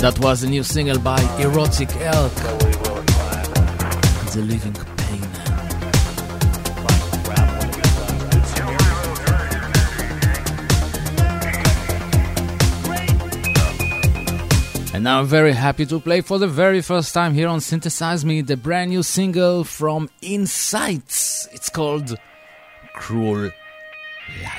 That 0.09 0.21
was 0.21 0.41
a 0.41 0.49
new 0.49 0.63
single 0.63 0.97
by 0.97 1.21
Erotic 1.39 1.95
Elk. 1.97 2.33
The 4.33 4.41
Living 4.41 4.73
Pain. 4.97 5.21
And 14.95 15.03
now 15.03 15.19
I'm 15.19 15.27
very 15.27 15.53
happy 15.53 15.85
to 15.85 15.99
play 15.99 16.21
for 16.21 16.39
the 16.39 16.47
very 16.47 16.81
first 16.81 17.13
time 17.13 17.35
here 17.35 17.47
on 17.47 17.61
Synthesize 17.61 18.25
Me 18.25 18.41
the 18.41 18.57
brand 18.57 18.89
new 18.89 19.03
single 19.03 19.63
from 19.63 20.09
Insights. 20.23 21.47
It's 21.53 21.69
called 21.69 22.17
Cruel 22.95 23.51
Life. 24.41 24.58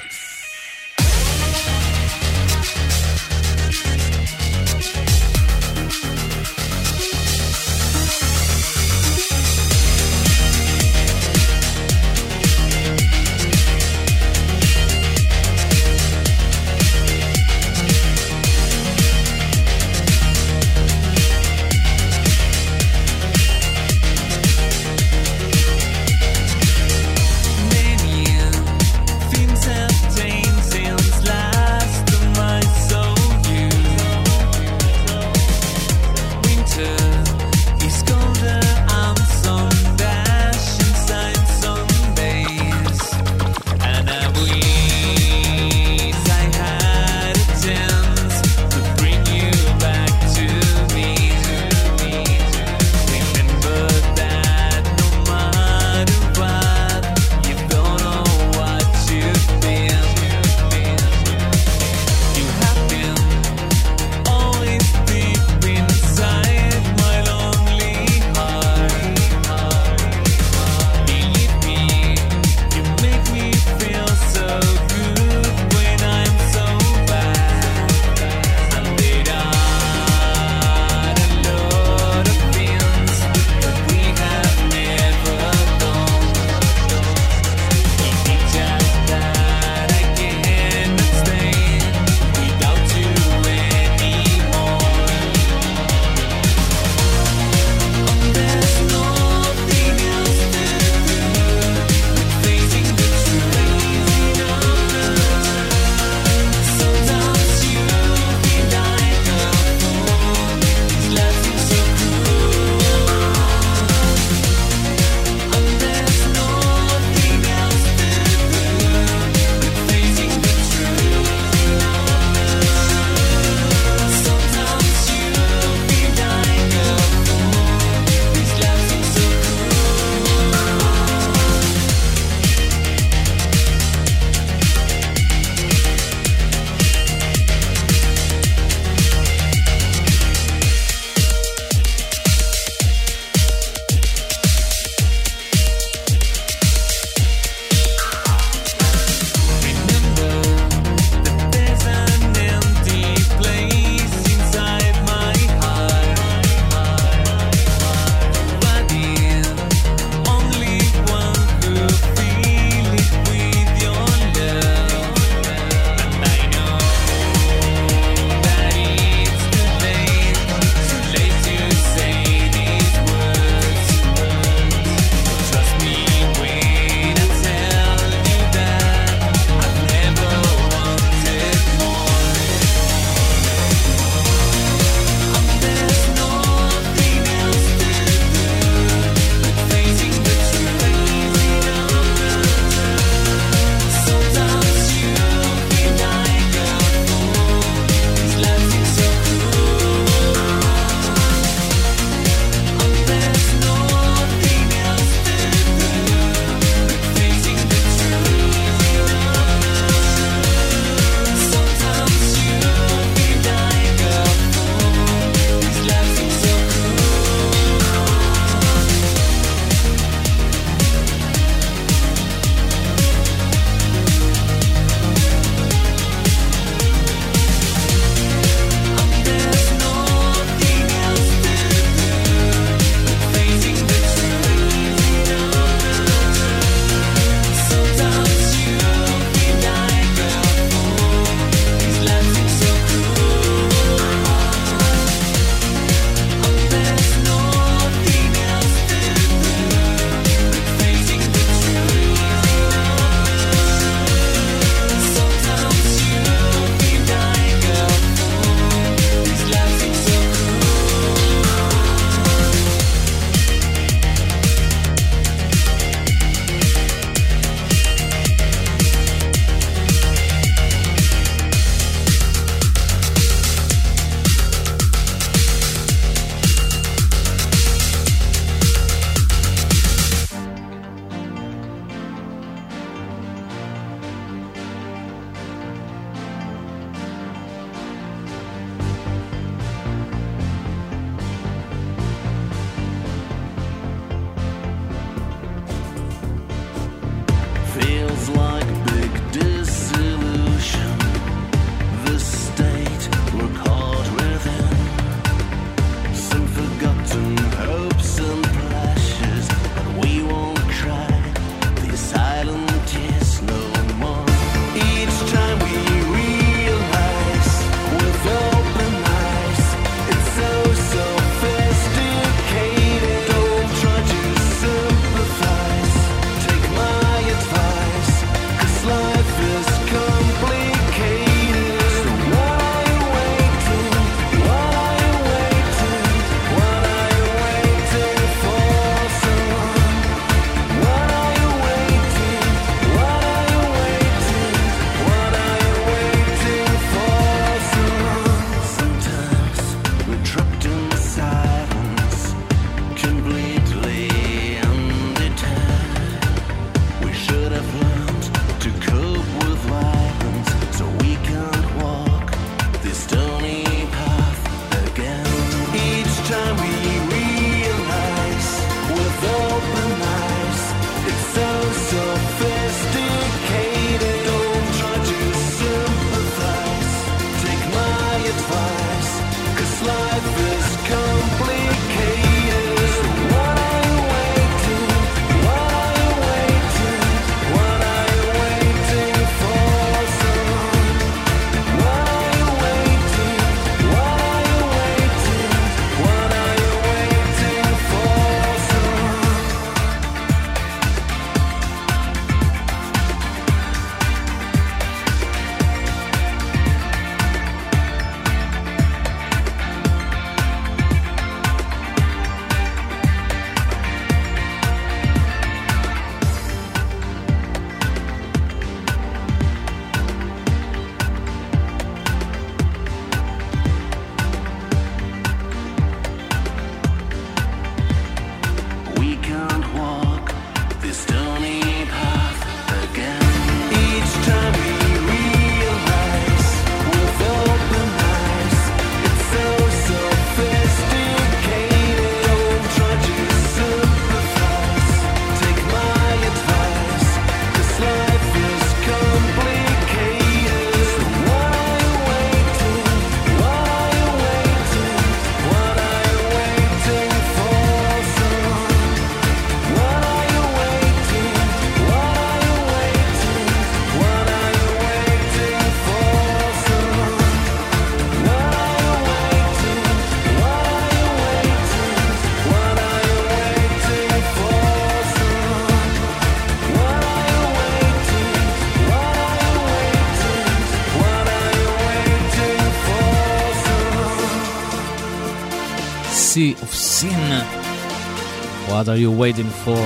What 488.80 488.88
are 488.88 488.96
you 488.96 489.12
waiting 489.12 489.50
for? 489.50 489.76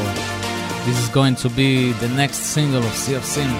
This 0.87 0.97
is 1.03 1.09
going 1.09 1.35
to 1.43 1.49
be 1.51 1.91
the 1.95 2.07
next 2.11 2.55
single 2.55 2.81
of 2.81 2.93
Sea 2.93 3.15
of 3.15 3.25
Sin. 3.25 3.51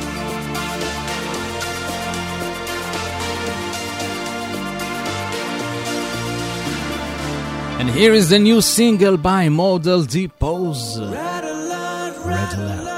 And 7.81 7.91
here 7.91 8.13
is 8.13 8.29
the 8.29 8.39
new 8.39 8.61
single 8.61 9.17
by 9.17 9.49
Model 9.49 10.05
Depose. 10.05 11.01
Red 11.01 11.45
Alert. 11.45 12.94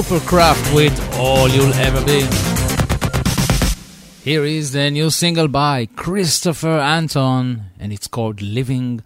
Supercraft 0.00 0.74
with 0.74 1.18
All 1.18 1.46
You'll 1.46 1.74
Ever 1.74 2.02
Be. 2.06 2.22
Here 4.24 4.46
is 4.46 4.72
the 4.72 4.90
new 4.90 5.10
single 5.10 5.46
by 5.46 5.84
Christopher 5.94 6.78
Anton 6.78 7.66
and 7.78 7.92
it's 7.92 8.06
called 8.06 8.40
Living 8.40 9.02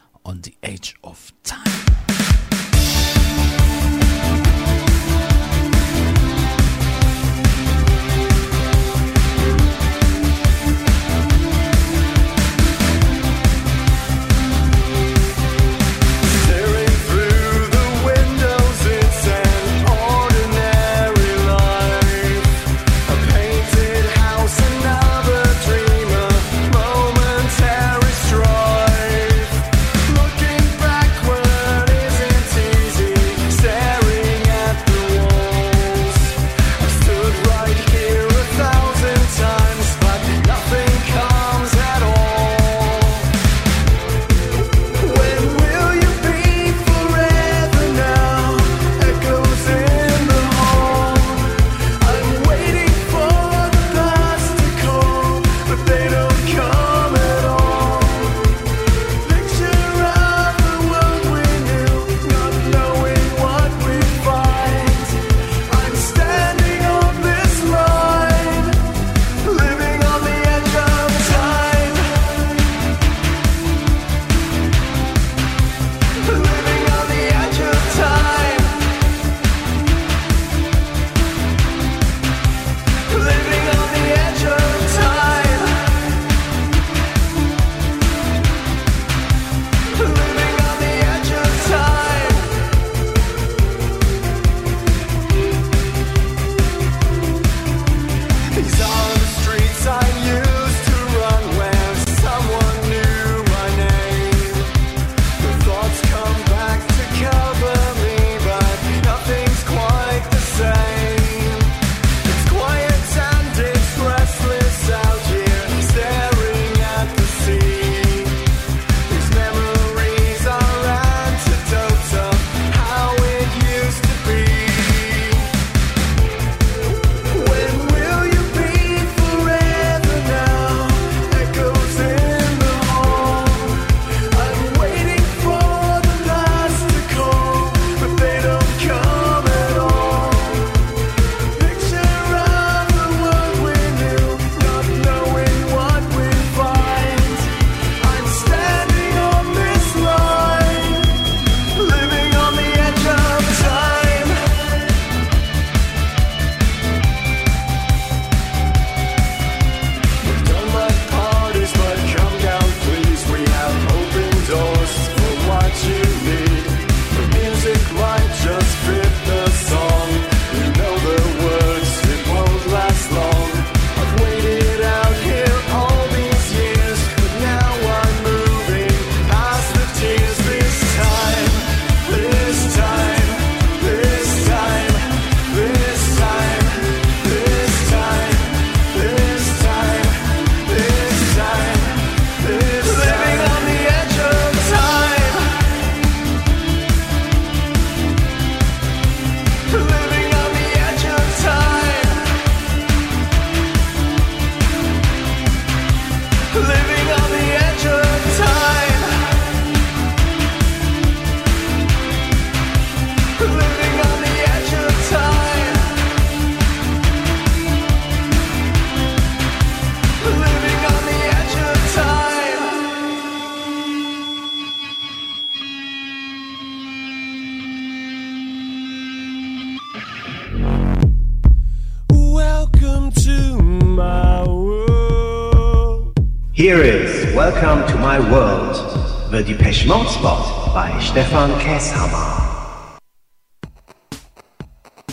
Nordspot 239.86 240.72
bei 240.72 240.98
Stefan 240.98 241.58
Kesshammer. 241.58 242.96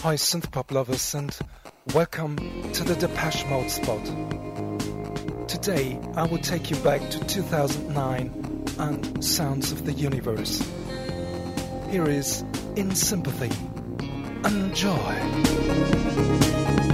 Hi 0.02 0.16
synthpop 0.16 0.72
lovers 0.72 1.14
and 1.14 1.38
welcome 1.94 2.38
to 2.72 2.86
the 2.86 2.96
Depeche 2.96 3.46
Mode 3.50 3.70
spot. 3.70 4.00
Today 5.50 6.00
I 6.16 6.26
will 6.26 6.38
take 6.38 6.72
you 6.72 6.78
back 6.78 7.02
to 7.10 7.20
2009 7.20 8.64
and 8.80 9.22
Sounds 9.22 9.74
of 9.74 9.86
the 9.86 9.92
Universe. 9.92 10.64
Here 11.90 12.08
is 12.08 12.46
In 12.78 12.96
Sympathy. 12.96 13.52
Enjoy. 14.46 16.91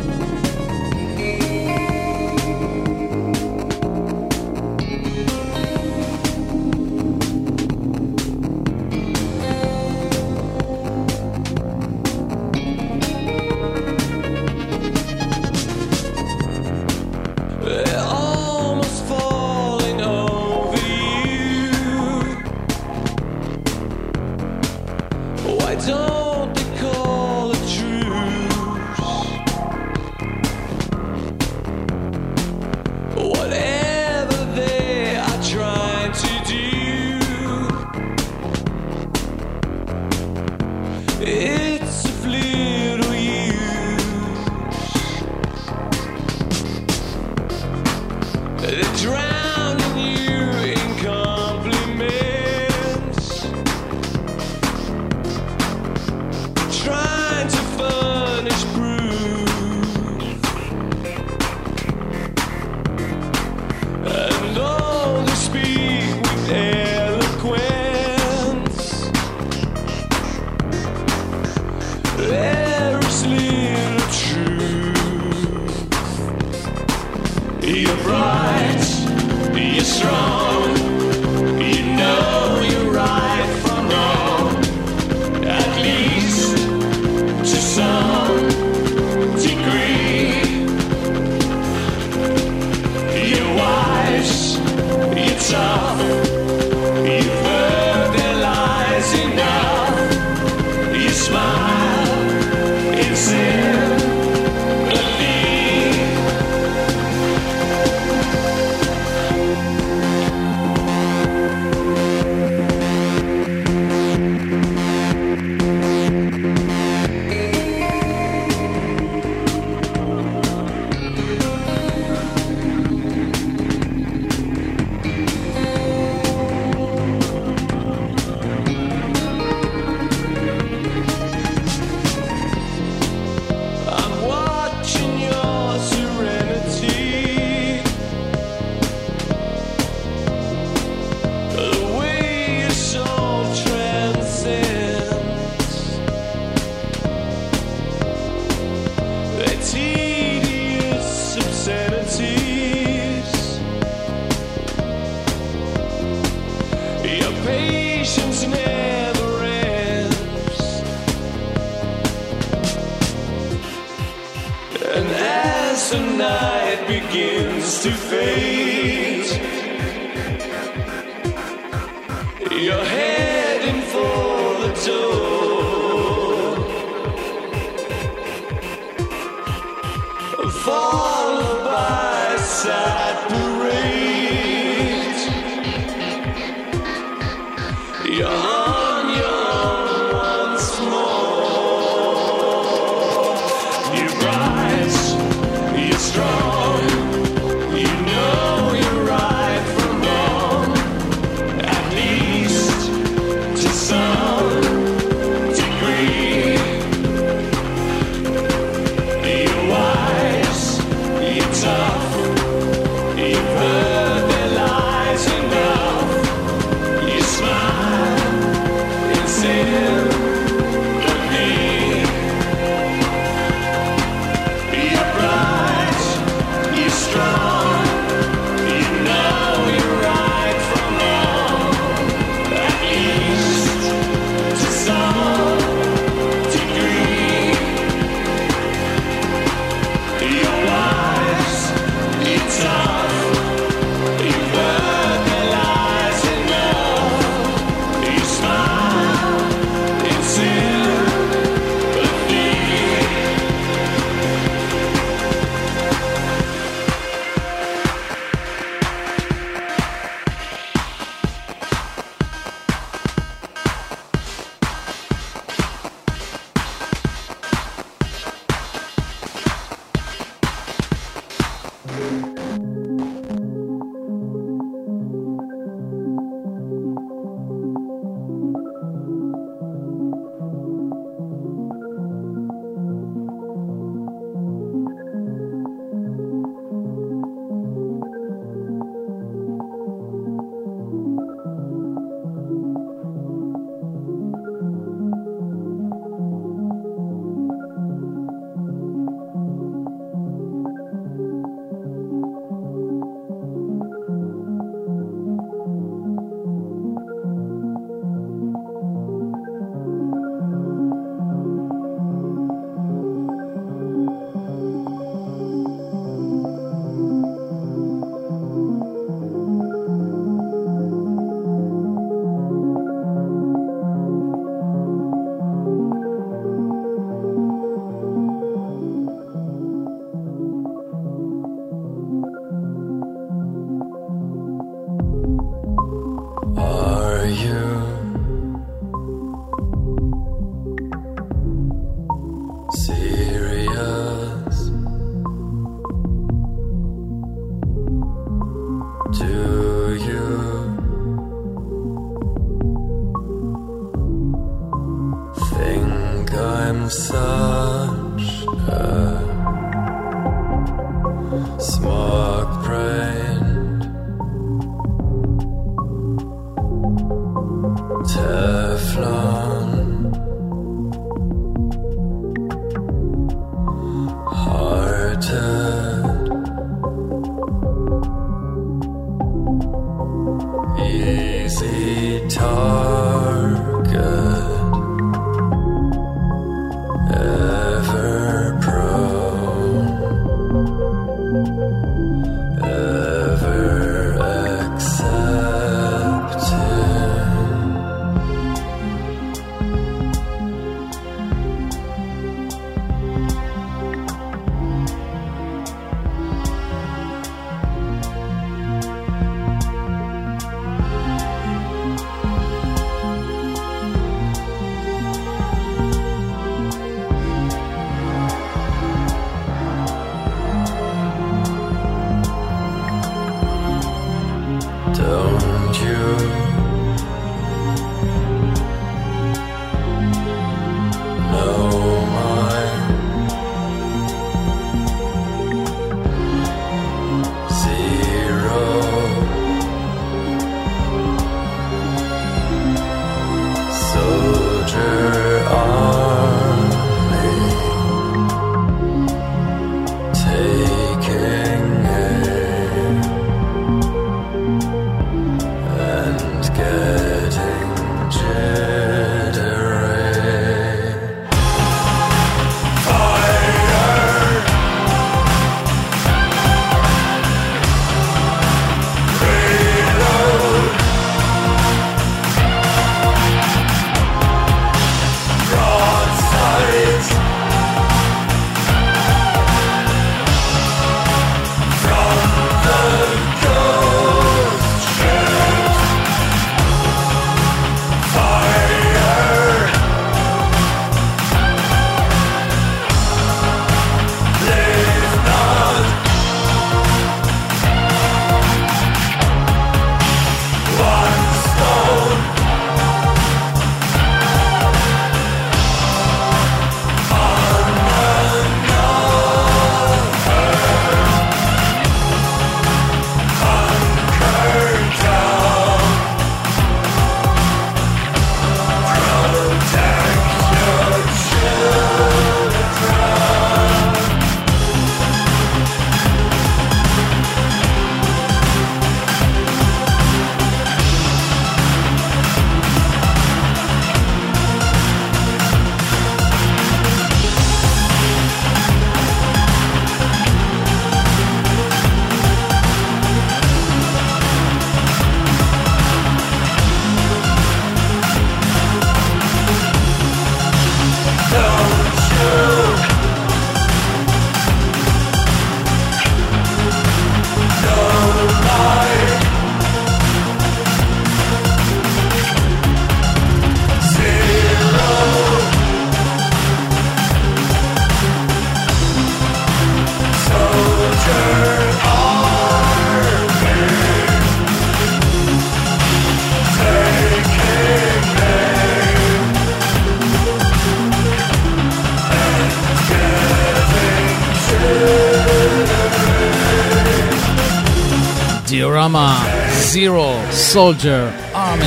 Zero 588.88 590.32
Soldier 590.32 591.14
Army. 591.34 591.66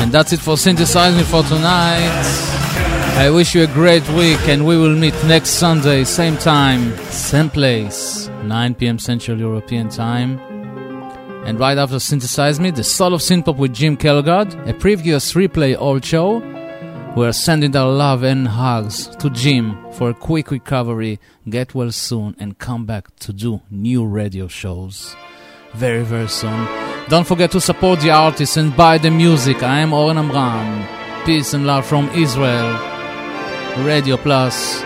And 0.00 0.10
that's 0.10 0.32
it 0.32 0.40
for 0.40 0.56
synthesizing 0.56 1.24
for 1.24 1.42
tonight. 1.42 2.22
I 3.18 3.28
wish 3.30 3.54
you 3.54 3.64
a 3.64 3.66
great 3.66 4.08
week 4.10 4.40
and 4.48 4.66
we 4.66 4.78
will 4.78 4.96
meet 4.96 5.12
next 5.24 5.50
Sunday, 5.50 6.04
same 6.04 6.38
time, 6.38 6.96
same 7.10 7.50
place, 7.50 8.28
9 8.44 8.74
p.m. 8.76 8.98
Central 8.98 9.38
European 9.38 9.90
Time. 9.90 10.38
And 11.44 11.60
right 11.60 11.76
after 11.76 11.98
Synthesize 11.98 12.58
Me, 12.58 12.70
the 12.70 12.84
Soul 12.84 13.12
of 13.12 13.20
Synthpop 13.20 13.58
with 13.58 13.74
Jim 13.74 13.96
Kelgard, 13.96 14.66
a 14.66 14.72
previous 14.72 15.34
replay 15.34 15.76
old 15.78 16.04
show. 16.04 16.38
We're 17.16 17.32
sending 17.32 17.76
our 17.76 17.90
love 17.92 18.22
and 18.22 18.48
hugs 18.48 19.08
to 19.16 19.28
Jim 19.28 19.76
for 19.92 20.10
a 20.10 20.14
quick 20.14 20.50
recovery, 20.50 21.20
get 21.50 21.74
well 21.74 21.92
soon, 21.92 22.34
and 22.38 22.58
come 22.58 22.86
back 22.86 23.14
to 23.16 23.32
do 23.32 23.60
new 23.70 24.06
radio 24.06 24.48
shows 24.48 25.14
very, 25.74 26.02
very 26.02 26.28
soon. 26.28 26.66
Don't 27.08 27.26
forget 27.26 27.50
to 27.52 27.60
support 27.60 28.00
the 28.00 28.10
artists 28.10 28.56
and 28.56 28.76
buy 28.76 28.98
the 28.98 29.10
music. 29.10 29.62
I 29.62 29.80
am 29.80 29.92
Oren 29.92 30.18
Amram. 30.18 30.86
Peace 31.24 31.54
and 31.54 31.66
love 31.66 31.86
from 31.86 32.08
Israel. 32.10 32.72
Radio 33.84 34.16
Plus. 34.16 34.82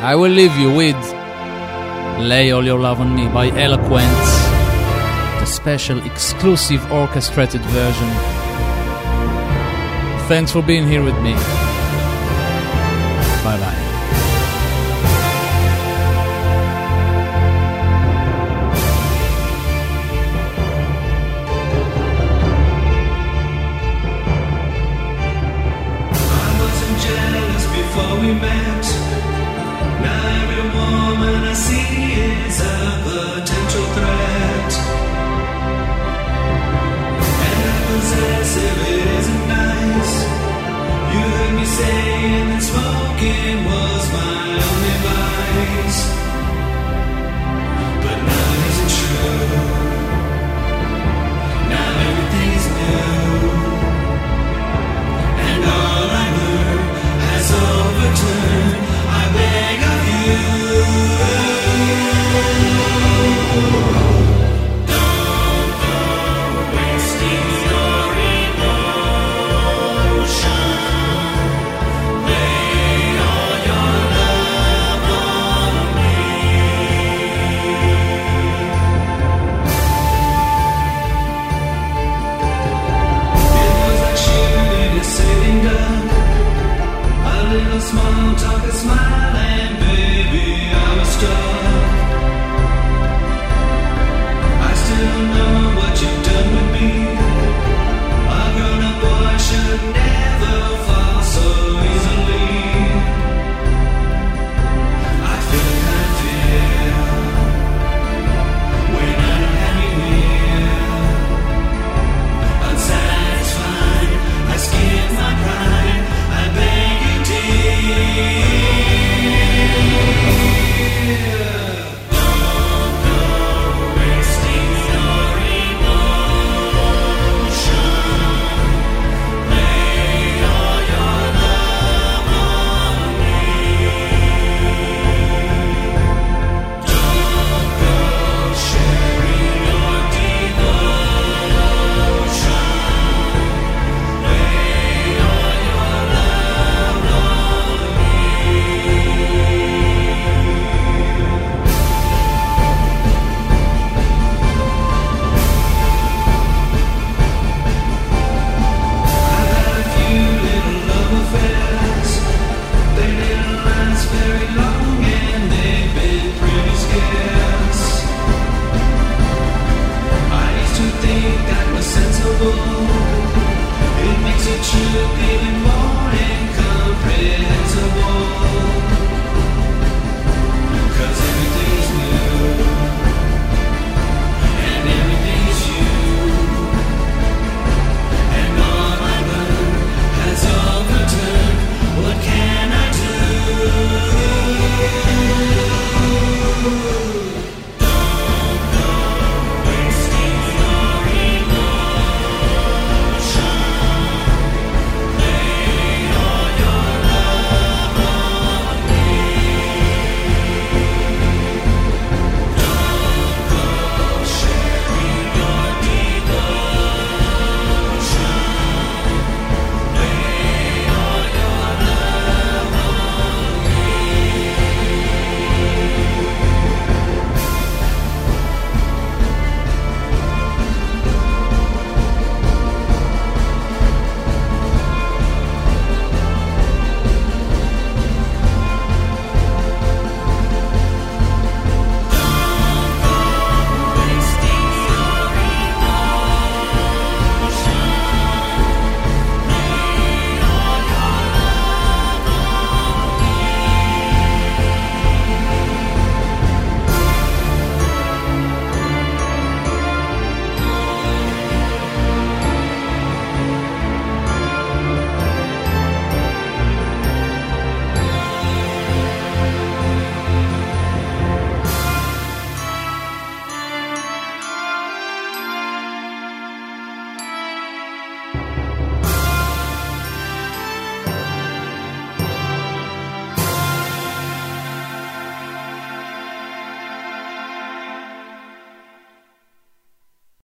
I 0.00 0.14
will 0.14 0.30
leave 0.30 0.54
you 0.56 0.70
with 0.74 0.96
Lay 2.18 2.50
All 2.50 2.64
Your 2.64 2.78
Love 2.78 3.00
on 3.00 3.14
Me 3.14 3.26
by 3.28 3.48
Eloquence, 3.50 4.28
the 5.40 5.46
special 5.46 6.04
exclusive 6.04 6.92
orchestrated 6.92 7.62
version. 7.62 8.10
Thanks 10.28 10.52
for 10.52 10.62
being 10.62 10.86
here 10.86 11.02
with 11.02 11.18
me. 11.22 11.34
Bye 13.44 13.58
bye. 13.58 13.83